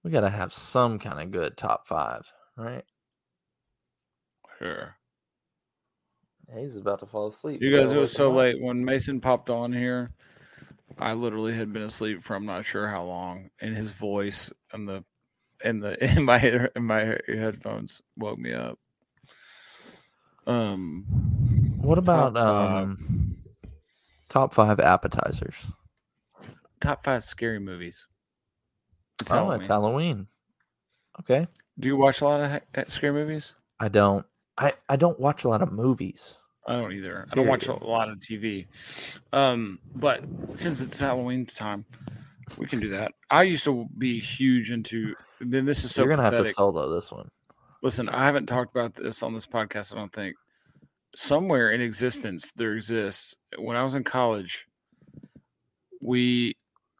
[0.04, 2.24] we got to have some kind of good top five,
[2.58, 2.84] right?
[4.62, 4.95] Sure.
[6.57, 7.62] He's about to fall asleep.
[7.62, 8.38] You guys, it was so him up.
[8.39, 10.12] late when Mason popped on here.
[10.99, 14.88] I literally had been asleep for I'm not sure how long, and his voice and
[14.88, 15.05] the
[15.64, 18.78] and the in my head- in my headphones woke me up.
[20.45, 21.05] Um,
[21.82, 23.38] What about Top um
[24.28, 25.55] top five appetizers?
[26.82, 28.05] top five scary movies.
[29.22, 29.59] It's oh, Halloween.
[29.59, 30.28] it's Halloween.
[31.22, 31.45] Okay.
[31.80, 33.53] Do you watch a lot of ha- scary movies?
[33.80, 34.26] I don't.
[34.62, 36.36] I I don't watch a lot of movies.
[36.68, 37.28] I don't either.
[37.32, 38.68] I don't watch a lot of TV.
[39.34, 41.86] Um, but since it's Halloween time,
[42.59, 43.14] we can do that.
[43.32, 45.16] I used to be huge into.
[45.39, 46.55] Then this is so You're gonna have to pathetic.
[46.55, 47.32] solo this one.
[47.82, 49.91] Listen, I haven't talked about this on this podcast.
[49.91, 50.36] I don't think.
[51.16, 53.36] Somewhere in existence, there exists.
[53.57, 54.68] When I was in college,
[55.99, 56.55] we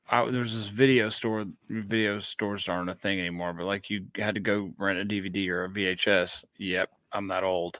[0.10, 1.46] I, there was this video store.
[1.70, 5.48] Video stores aren't a thing anymore, but like you had to go rent a DVD
[5.50, 6.44] or a VHS.
[6.58, 7.80] Yep, I'm that old.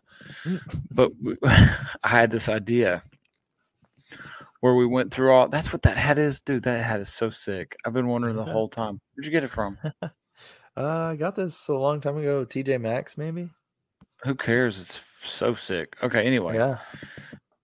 [0.92, 3.04] but we, I had this idea
[4.60, 5.48] where we went through all.
[5.48, 6.64] That's what that hat is, dude.
[6.64, 7.76] That hat is so sick.
[7.86, 9.02] I've been wondering the whole time.
[9.16, 9.78] Where'd you get it from?
[10.78, 12.46] Uh, I got this a long time ago.
[12.46, 13.50] TJ Maxx, maybe.
[14.24, 14.80] Who cares?
[14.80, 15.98] It's so sick.
[16.02, 16.56] Okay, anyway.
[16.56, 16.78] Yeah.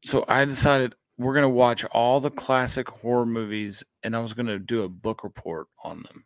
[0.03, 4.59] So I decided we're gonna watch all the classic horror movies, and I was gonna
[4.59, 6.25] do a book report on them.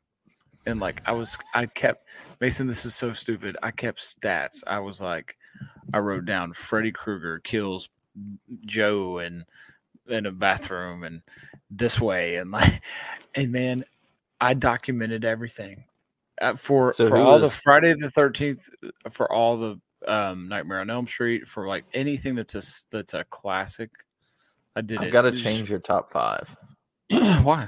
[0.66, 2.06] And like I was, I kept
[2.40, 2.68] Mason.
[2.68, 3.58] This is so stupid.
[3.64, 4.64] I kept stats.
[4.68, 5.38] I was like,
[5.94, 7.90] I wrote down Freddy Krueger kills
[8.66, 9.46] Joe and
[10.08, 11.22] in a bathroom and
[11.70, 12.82] this way and like,
[13.36, 13.86] and man,
[14.40, 15.86] I documented everything
[16.42, 18.68] uh, for So for all the Friday the Thirteenth,
[19.12, 23.24] for all the um, Nightmare on Elm Street, for like anything that's a that's a
[23.26, 23.92] classic.
[24.76, 26.56] I did I've got to change your top five.
[27.12, 27.68] Why?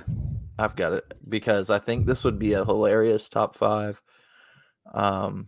[0.59, 4.01] I've got it because I think this would be a hilarious top five.
[4.93, 5.47] Um,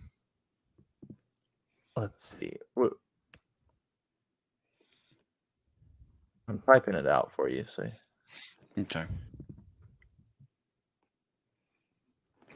[1.96, 2.54] let's see.
[6.48, 7.66] I'm typing it out for you.
[7.66, 7.92] See,
[8.80, 9.06] Okay.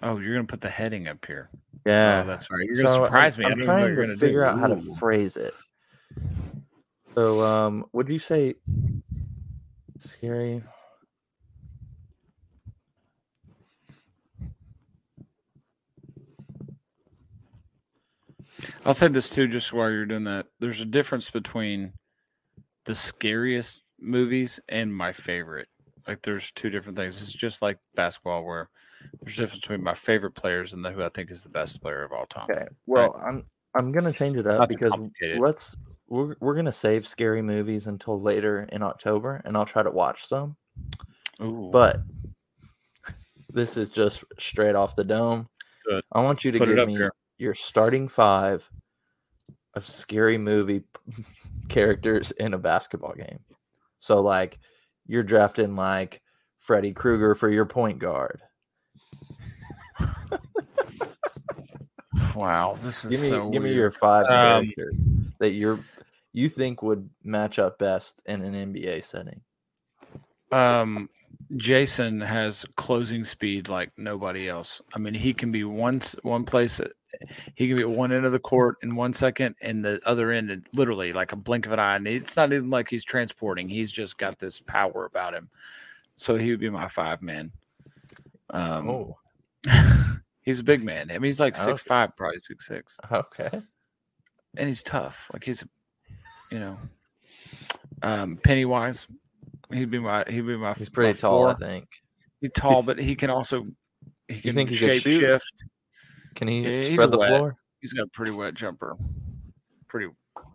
[0.02, 1.50] Oh, you're gonna put the heading up here.
[1.86, 2.66] yeah, Oh, that's right.
[2.70, 3.46] You're gonna surprise I'm, me.
[3.46, 4.46] I I'm don't even know what trying to figure do.
[4.50, 5.54] out how to phrase it.
[7.16, 8.56] So, um, would you say
[9.98, 10.64] scary?
[18.86, 20.48] I'll say this too, just while you're doing that.
[20.60, 21.94] There's a difference between
[22.86, 25.68] the scariest movies and my favorite.
[26.08, 27.22] Like, there's two different things.
[27.22, 28.70] It's just like basketball, where
[29.22, 31.82] there's a difference between my favorite players and the who I think is the best
[31.82, 32.48] player of all time.
[32.50, 32.68] Okay.
[32.86, 33.46] Well, I'm
[33.76, 34.94] I'm gonna change it up Not because
[35.38, 39.92] let's we're we're gonna save scary movies until later in October, and I'll try to
[39.92, 40.58] watch some.
[41.42, 42.02] Ooh, But
[43.52, 45.48] this is just straight off the dome.
[46.12, 47.14] I want you to Put give me here.
[47.40, 48.70] Your starting five
[49.74, 50.84] of scary movie
[51.70, 53.40] characters in a basketball game.
[54.00, 54.60] So, like,
[55.08, 56.22] you're drafting like
[56.58, 58.42] Freddy Krueger for your point guard.
[62.36, 64.96] wow, this is Give me, so give me your five Um, characters
[65.40, 65.80] that you're
[66.34, 69.42] you think would match up best in an NBA setting.
[70.52, 71.10] Um,
[71.58, 74.82] Jason has closing speed like nobody else.
[74.94, 76.80] I mean, he can be one one place.
[77.56, 80.32] He can be at one end of the court in one second, and the other
[80.32, 81.96] end, in literally like a blink of an eye.
[81.96, 83.70] And it's not even like he's transporting.
[83.70, 85.50] He's just got this power about him.
[86.16, 87.52] So he would be my five man.
[88.50, 89.18] Um, oh,
[90.42, 91.12] he's a big man.
[91.12, 91.66] I mean, he's like Okay.
[91.66, 93.62] six five, probably six six, okay.
[94.58, 95.30] and he's tough.
[95.34, 95.64] Like he's,
[96.52, 96.78] you know,
[98.02, 99.08] um, Pennywise.
[99.72, 101.88] He'd be my he'd be my He's pretty my tall, I think.
[102.42, 103.68] He's tall, but he can also
[104.28, 105.64] he can think he shape shift.
[106.36, 107.30] Can he Yeah, spread the wet.
[107.30, 107.58] floor?
[107.82, 108.96] He's got a pretty wet jumper.
[109.88, 110.10] Pretty,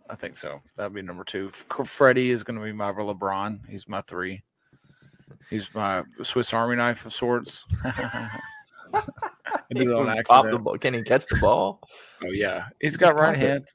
[0.09, 0.61] I think so.
[0.77, 1.49] That'd be number two.
[1.49, 3.67] Freddy is going to be my LeBron.
[3.69, 4.43] He's my three.
[5.49, 7.65] He's my Swiss Army knife of sorts.
[7.83, 7.93] Did
[9.87, 10.77] Can he pop the ball?
[10.77, 11.81] Can he catch the ball?
[12.23, 13.65] Oh yeah, he's got right hand.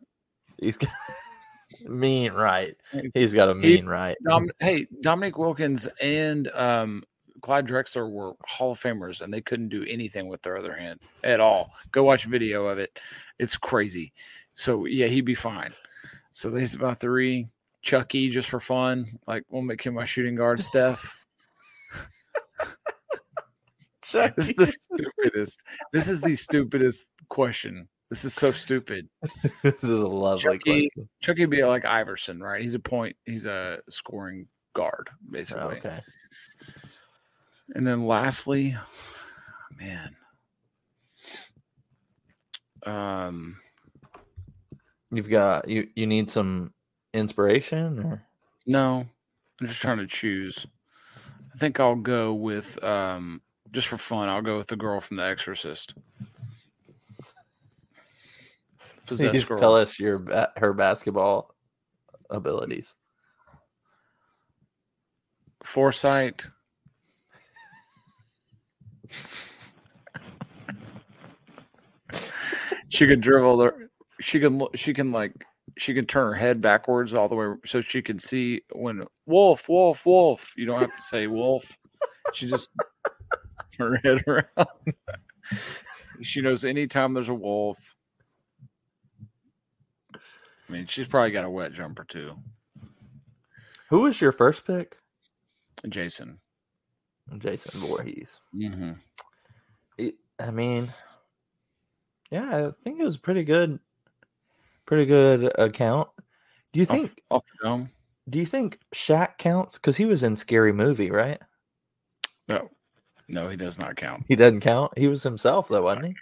[0.59, 0.91] He's got
[1.89, 2.77] mean right.
[3.15, 4.17] He's- got a he- mean right.
[4.27, 7.03] Dom, hey, Dominique Wilkins and um,
[7.41, 11.01] Clyde Drexler were Hall of Famers, and they couldn't do anything with their other hand
[11.25, 11.73] at all.
[11.93, 12.99] Go watch video of it;
[13.39, 14.13] it's crazy.
[14.55, 15.73] So yeah, he'd be fine.
[16.33, 17.49] So these about three.
[17.83, 20.63] Chucky, just for fun, like we'll make him my shooting guard.
[20.63, 21.27] Steph,
[24.13, 25.63] this is the stupidest.
[25.93, 27.89] This is the stupidest question.
[28.11, 29.09] This is so stupid.
[29.63, 31.09] this is a lovely Chucky- question.
[31.21, 32.61] Chucky would be like Iverson, right?
[32.61, 33.17] He's a point.
[33.25, 35.63] He's a scoring guard, basically.
[35.63, 36.01] Oh, okay.
[37.75, 38.77] And then lastly,
[39.79, 40.17] man,
[42.85, 43.61] um,
[45.13, 46.73] You've got you you need some
[47.13, 48.23] inspiration or
[48.67, 49.07] no,
[49.61, 50.67] I'm just trying to choose.
[51.53, 53.43] I think I'll go with um,
[53.73, 54.29] just for fun.
[54.29, 55.95] I'll go with the girl from The Exorcist.
[59.07, 59.59] Possessed please girl.
[59.59, 60.25] tell us your
[60.57, 61.57] her basketball
[62.31, 62.95] abilities.
[65.65, 66.47] Foresight.
[72.89, 73.89] She can dribble the
[74.21, 75.33] she can she can like
[75.79, 79.69] she can turn her head backwards all the way so she can see when wolf
[79.69, 80.53] wolf wolf.
[80.57, 81.79] You don't have to say wolf.
[82.35, 82.69] She just
[83.77, 84.95] turn her head around.
[86.23, 87.79] She knows anytime there's a wolf.
[90.15, 92.37] I mean she's probably got a wet jumper too.
[93.89, 94.97] Who was your first pick?
[95.89, 96.39] jason
[97.39, 98.41] Jason Voorhees.
[98.55, 98.93] mm-hmm.
[100.39, 100.93] I mean,
[102.31, 103.79] yeah, I think it was pretty good.
[104.87, 106.09] Pretty good account.
[106.73, 107.21] Do you think?
[107.31, 107.91] off the dome
[108.29, 109.75] Do you think Shaq counts?
[109.75, 111.39] Because he was in Scary Movie, right?
[112.49, 112.69] no
[113.29, 114.97] no he does not count He doesn't count.
[114.97, 116.15] He was himself, though, wasn't he?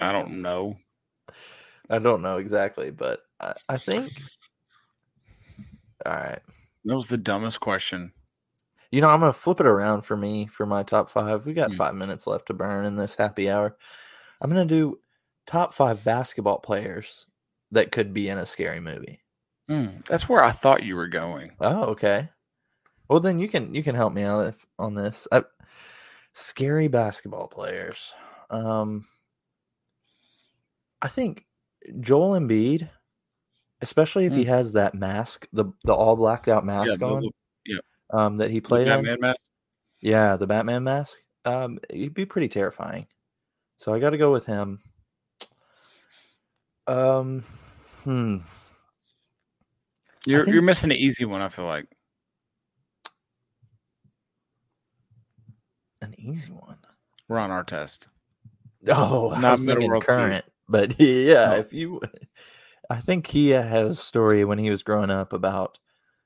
[0.00, 0.78] I don't know.
[1.90, 4.12] I don't know exactly, but I, I think.
[6.06, 6.40] All right.
[6.84, 8.12] That was the dumbest question.
[8.94, 11.44] You know, I'm gonna flip it around for me for my top five.
[11.46, 11.76] We got Hmm.
[11.76, 13.76] five minutes left to burn in this happy hour.
[14.40, 15.00] I'm gonna do
[15.46, 17.26] top five basketball players
[17.72, 19.20] that could be in a scary movie.
[19.68, 21.56] Hmm, that's where I thought you were going.
[21.60, 22.28] Oh, okay.
[23.08, 25.26] Well, then you can you can help me out if, on this.
[25.32, 25.42] I,
[26.32, 28.12] Scary basketball players.
[28.50, 29.06] Um,
[31.02, 31.46] I think
[32.00, 32.90] Joel Embiid,
[33.80, 37.30] especially if he has that mask, the the all blacked out mask the- on, the-
[37.66, 37.78] yeah.
[38.12, 38.94] Um, that he played in.
[39.04, 39.40] Batman mask.
[40.00, 41.18] Yeah, the Batman mask.
[41.44, 43.06] Um, he'd be pretty terrifying.
[43.78, 44.78] So I got to go with him.
[46.86, 47.42] Um,
[48.04, 48.38] hmm.
[50.26, 51.40] You're think- you're missing an easy one.
[51.40, 51.86] I feel like
[56.02, 56.76] An easy one.
[57.28, 58.06] Ron Artest.
[58.88, 60.06] Oh, I Not was middle thinking row, please.
[60.06, 61.56] current, but yeah, No.
[61.56, 62.00] if you,
[62.90, 65.78] I think he has a story when he was growing up about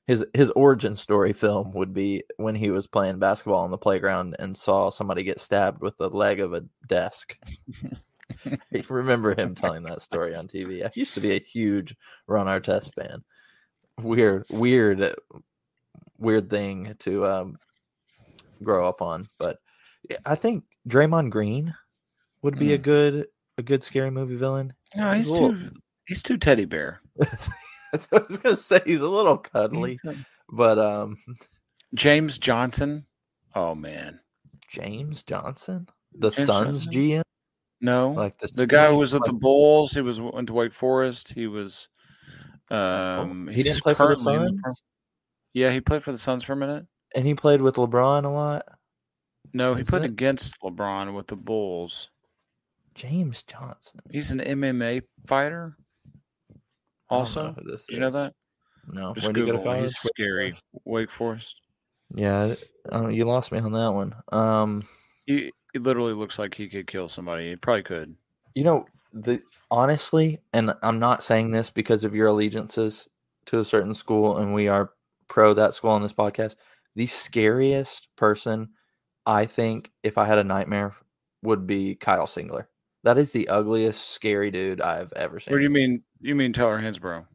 [0.09, 1.33] his his origin story.
[1.33, 5.39] Film would be when he was playing basketball on the playground and saw somebody get
[5.39, 7.37] stabbed with the leg of a desk.
[8.73, 10.83] I remember him telling that story on TV.
[10.83, 11.95] I used to be a huge
[12.25, 13.23] Ron Artest fan.
[14.01, 15.13] Weird, weird,
[16.17, 17.57] weird thing to um,
[18.63, 19.57] grow up on, but
[20.25, 21.75] I think Draymond Green
[22.41, 22.83] would be a Mm.
[22.83, 23.27] good
[23.59, 24.73] a good scary movie villain.
[24.95, 25.71] No, he's He's a little- too
[26.07, 27.01] he's too teddy bear.
[28.09, 28.81] What I was gonna say.
[28.85, 30.15] He's a little cuddly, a-
[30.51, 31.15] but um,
[31.95, 33.05] James Johnson.
[33.55, 34.19] Oh man,
[34.69, 36.93] James Johnson, the James Suns Johnson?
[37.01, 37.21] GM,
[37.81, 38.11] no.
[38.11, 39.93] like the the guy who was at the Bulls.
[39.93, 41.33] He was went to Wake Forest.
[41.33, 41.89] He was.
[42.69, 42.75] oh,
[43.21, 44.73] Um, he didn't play for the Suns, pro-
[45.53, 46.85] Yeah, he played for the Suns for a minute.
[47.15, 48.65] and he played with LeBron a lot.
[49.51, 50.11] No, he Is played it?
[50.11, 52.11] against LeBron with the Bulls.
[52.93, 54.01] James Johnson.
[54.11, 55.75] He's an MMA fighter.
[57.09, 58.33] I don't know Also, who this you know that?
[58.91, 59.81] No, Just where do you go to Google.
[59.81, 60.53] He's scary.
[60.85, 61.55] Wake Forest.
[62.13, 62.55] Yeah,
[62.91, 64.15] uh, you lost me on that one.
[64.31, 64.83] Um,
[65.25, 67.49] He, he literally looks like he could kill somebody.
[67.49, 68.15] He probably could.
[68.55, 69.41] you know the
[69.71, 73.07] honestly, and I'm not saying this because of your allegiances
[73.45, 74.91] to a certain school, and we are
[75.27, 76.55] pro that school on this podcast.
[76.95, 78.69] The scariest person,
[79.25, 80.95] I think, if I had a nightmare,
[81.43, 82.65] would be Kyle Singler.
[83.03, 85.53] That is the ugliest, scary dude I've ever seen.
[85.53, 86.03] What do you mean?
[86.21, 87.25] You mean Tyler Hansbrough?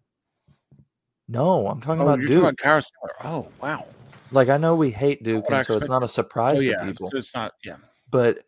[1.28, 2.58] No, I'm talking Oh, about you're Duke.
[2.58, 3.86] talking about Oh, wow.
[4.30, 7.10] like I know we hate Duke, and so it's not a surprise Oh, to people.
[7.10, 7.52] so It's not.
[7.64, 7.76] Yeah.
[8.10, 8.40] But,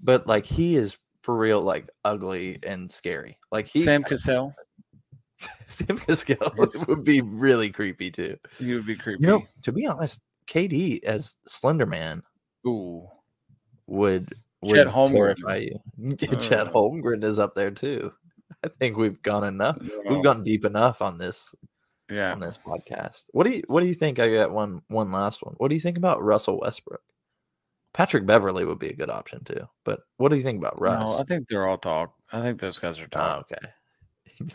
[0.00, 3.38] but like he is for real, like ugly and scary.
[3.50, 4.54] Like he, Sam Cassell.
[5.66, 6.54] Sam Cassell
[6.88, 8.36] would be really creepy too.
[8.58, 9.22] He would be creepy.
[9.22, 12.22] You know, to be honest, KD as Slender Man
[12.66, 13.08] Ooh.
[13.88, 15.34] would would Chet Holmgren.
[15.36, 15.80] terrify you.
[16.22, 16.70] Uh.
[16.70, 18.12] Holmgren is up there too.
[18.64, 19.78] I think we've gone enough.
[19.80, 20.02] No.
[20.14, 21.54] We've gone deep enough on this
[22.10, 22.32] Yeah.
[22.32, 23.24] on this podcast.
[23.32, 24.18] What do you What do you think?
[24.18, 25.54] I got one one last one.
[25.58, 27.02] What do you think about Russell Westbrook?
[27.92, 29.68] Patrick Beverley would be a good option too.
[29.84, 31.04] But what do you think about Russ?
[31.04, 32.14] No, I think they're all talk.
[32.32, 33.52] I think those guys are Oh, talk.
[33.52, 33.68] okay.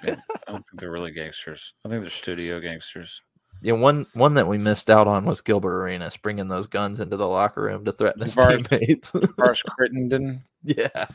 [0.04, 0.16] Yeah.
[0.48, 1.74] I don't think they're really gangsters.
[1.86, 3.22] I think they're studio gangsters.
[3.62, 7.18] Yeah, one one that we missed out on was Gilbert Arenas bringing those guns into
[7.18, 9.14] the locker room to threaten his Varsh- teammates.
[9.38, 10.42] Lars Crittenton.
[10.64, 11.06] yeah,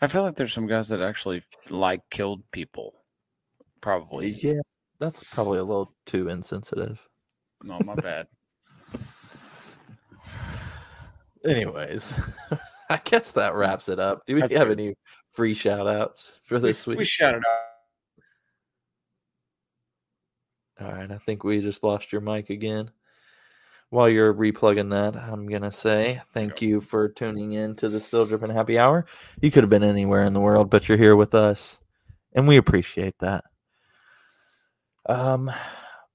[0.00, 2.94] I feel like there's some guys that actually like killed people.
[3.80, 4.30] Probably.
[4.30, 4.60] yeah,
[4.98, 7.06] that's probably a little too insensitive.
[7.62, 8.26] No, my bad.
[11.44, 12.14] Anyways,
[12.90, 14.22] I guess that wraps it up.
[14.26, 14.80] Do we That's have good.
[14.80, 14.94] any
[15.32, 17.06] free shout outs for we, this we week?
[17.08, 17.42] shouted
[20.78, 20.84] out.
[20.86, 22.90] All right, I think we just lost your mic again.
[23.94, 28.26] While you're replugging that, I'm gonna say thank you for tuning in to the Still
[28.26, 29.06] Dripping Happy Hour.
[29.40, 31.78] You could have been anywhere in the world, but you're here with us,
[32.32, 33.44] and we appreciate that.
[35.08, 35.48] Um,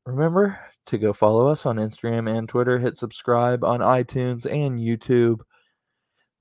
[0.06, 2.80] remember to go follow us on Instagram and Twitter.
[2.80, 5.40] Hit subscribe on iTunes and YouTube.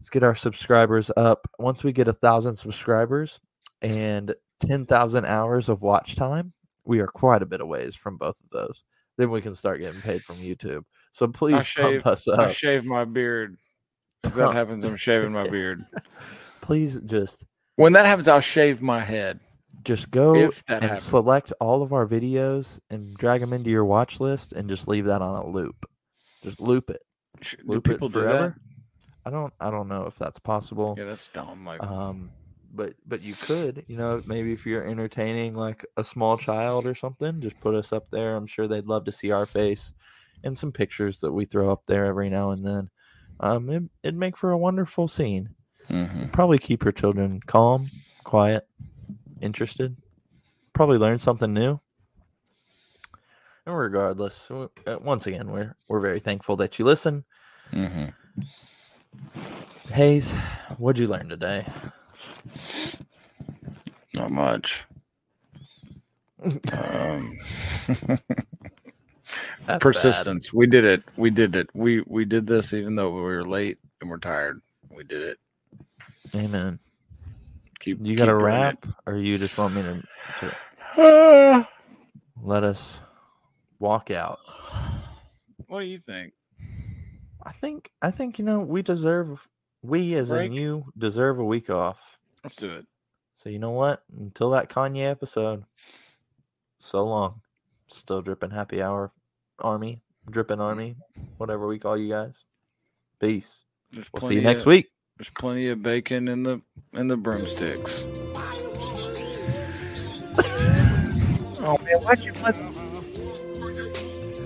[0.01, 1.49] Let's get our subscribers up.
[1.61, 3.39] Once we get a thousand subscribers
[3.81, 6.53] and ten thousand hours of watch time,
[6.85, 8.83] we are quite a bit of ways from both of those.
[9.19, 10.83] Then we can start getting paid from YouTube.
[11.19, 12.39] So please shave- pump us up.
[12.39, 13.57] I shave my beard.
[14.25, 15.85] If that happens, I'm shaving my beard.
[16.61, 17.45] please just
[17.77, 19.41] When that happens, I'll shave my head.
[19.85, 21.03] just go If that and happens.
[21.03, 25.07] select all of our videos and drag them into your watch list and just leave
[25.07, 25.87] that on a loop.
[26.45, 27.03] Just loop it.
[27.41, 28.57] Sh- Do Loop people it do forever.
[29.27, 30.95] I don't I don't know if that's possible.
[30.99, 31.65] Yeah, that's dumb.
[31.67, 32.31] Like, Um
[32.73, 36.95] but but you could, you know, maybe if you're entertaining like a small child or
[36.95, 38.37] something, just put us up there.
[38.37, 39.93] I'm sure they'd love to see our face
[40.45, 42.91] and some pictures that we throw up there every now and then.
[43.41, 45.51] Um it, it'd make for a wonderful scene.
[45.89, 46.33] mhm.
[46.33, 47.91] Probably keep your children calm,
[48.25, 48.67] quiet,
[49.41, 49.97] interested.
[50.73, 51.81] Probably learn something new.
[53.67, 54.69] And regardless, uh,
[55.01, 57.25] once again, we're we're very thankful that you listen.
[57.73, 58.15] Mhm.
[59.93, 60.33] Hayes,
[60.79, 61.67] what'd you learn today?
[64.15, 64.85] not much.
[66.73, 67.39] um,
[69.67, 70.53] That's Persistence.
[70.53, 71.03] We did it.
[71.17, 71.69] We did it.
[71.75, 74.61] We we did this even though we were late and we're tired.
[74.91, 75.39] We did it.
[76.35, 76.79] Amen.
[77.81, 77.99] Keep.
[78.03, 80.03] You got a keep doing rap, or you just want me to,
[80.41, 80.55] to
[80.97, 81.67] it.
[82.43, 83.01] Let us
[83.79, 84.41] walk out?
[85.69, 86.33] what do you think?
[87.43, 89.47] I think I think you know we deserve
[89.83, 90.51] we as Break?
[90.51, 92.19] in you deserve a week off.
[92.43, 92.87] Let's do it.
[93.35, 94.03] So you know what?
[94.19, 95.65] Until that Kanye episode,
[96.79, 97.43] so long.
[97.91, 99.13] Still dripping happy hour
[99.61, 100.01] army,
[100.31, 100.97] dripping army,
[101.39, 102.45] whatever we call you guys.
[103.21, 103.63] Peace.
[103.91, 104.89] There's We'll see you plenty next of- week.
[105.17, 108.07] There's plenty of bacon in the in the broomsticks.
[111.61, 112.57] oh man, why'd you let?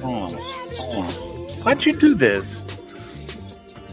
[0.05, 0.35] Oh,
[0.79, 1.49] oh.
[1.63, 2.65] why'd you do this?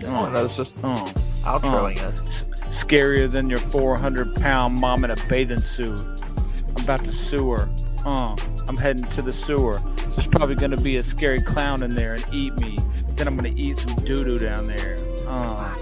[0.05, 0.95] Oh, that was just Oh,
[1.43, 2.27] outroing us.
[2.27, 2.45] S-
[2.83, 5.99] scarier than your 400 pound mom in a bathing suit.
[5.99, 7.69] I'm about to sue her.
[8.05, 8.35] Uh,
[8.67, 9.79] I'm heading to the sewer.
[10.15, 12.77] There's probably gonna be a scary clown in there and eat me.
[13.15, 14.97] Then I'm gonna eat some doo doo down there.
[15.27, 15.75] Uh,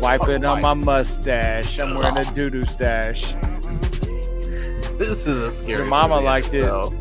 [0.00, 1.78] wipe it on my mustache.
[1.78, 3.34] I'm wearing a doo doo stash.
[4.98, 5.80] This is a scary.
[5.80, 6.64] Your mama movie, liked it.
[6.64, 6.92] so-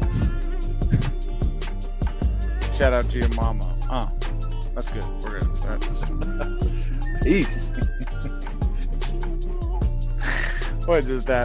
[2.77, 3.77] Shout out to your mama.
[3.89, 4.09] Uh,
[4.73, 5.05] that's good.
[5.23, 5.65] We're good.
[5.65, 7.21] Right.
[7.23, 7.73] Peace.
[10.85, 11.41] What just happened?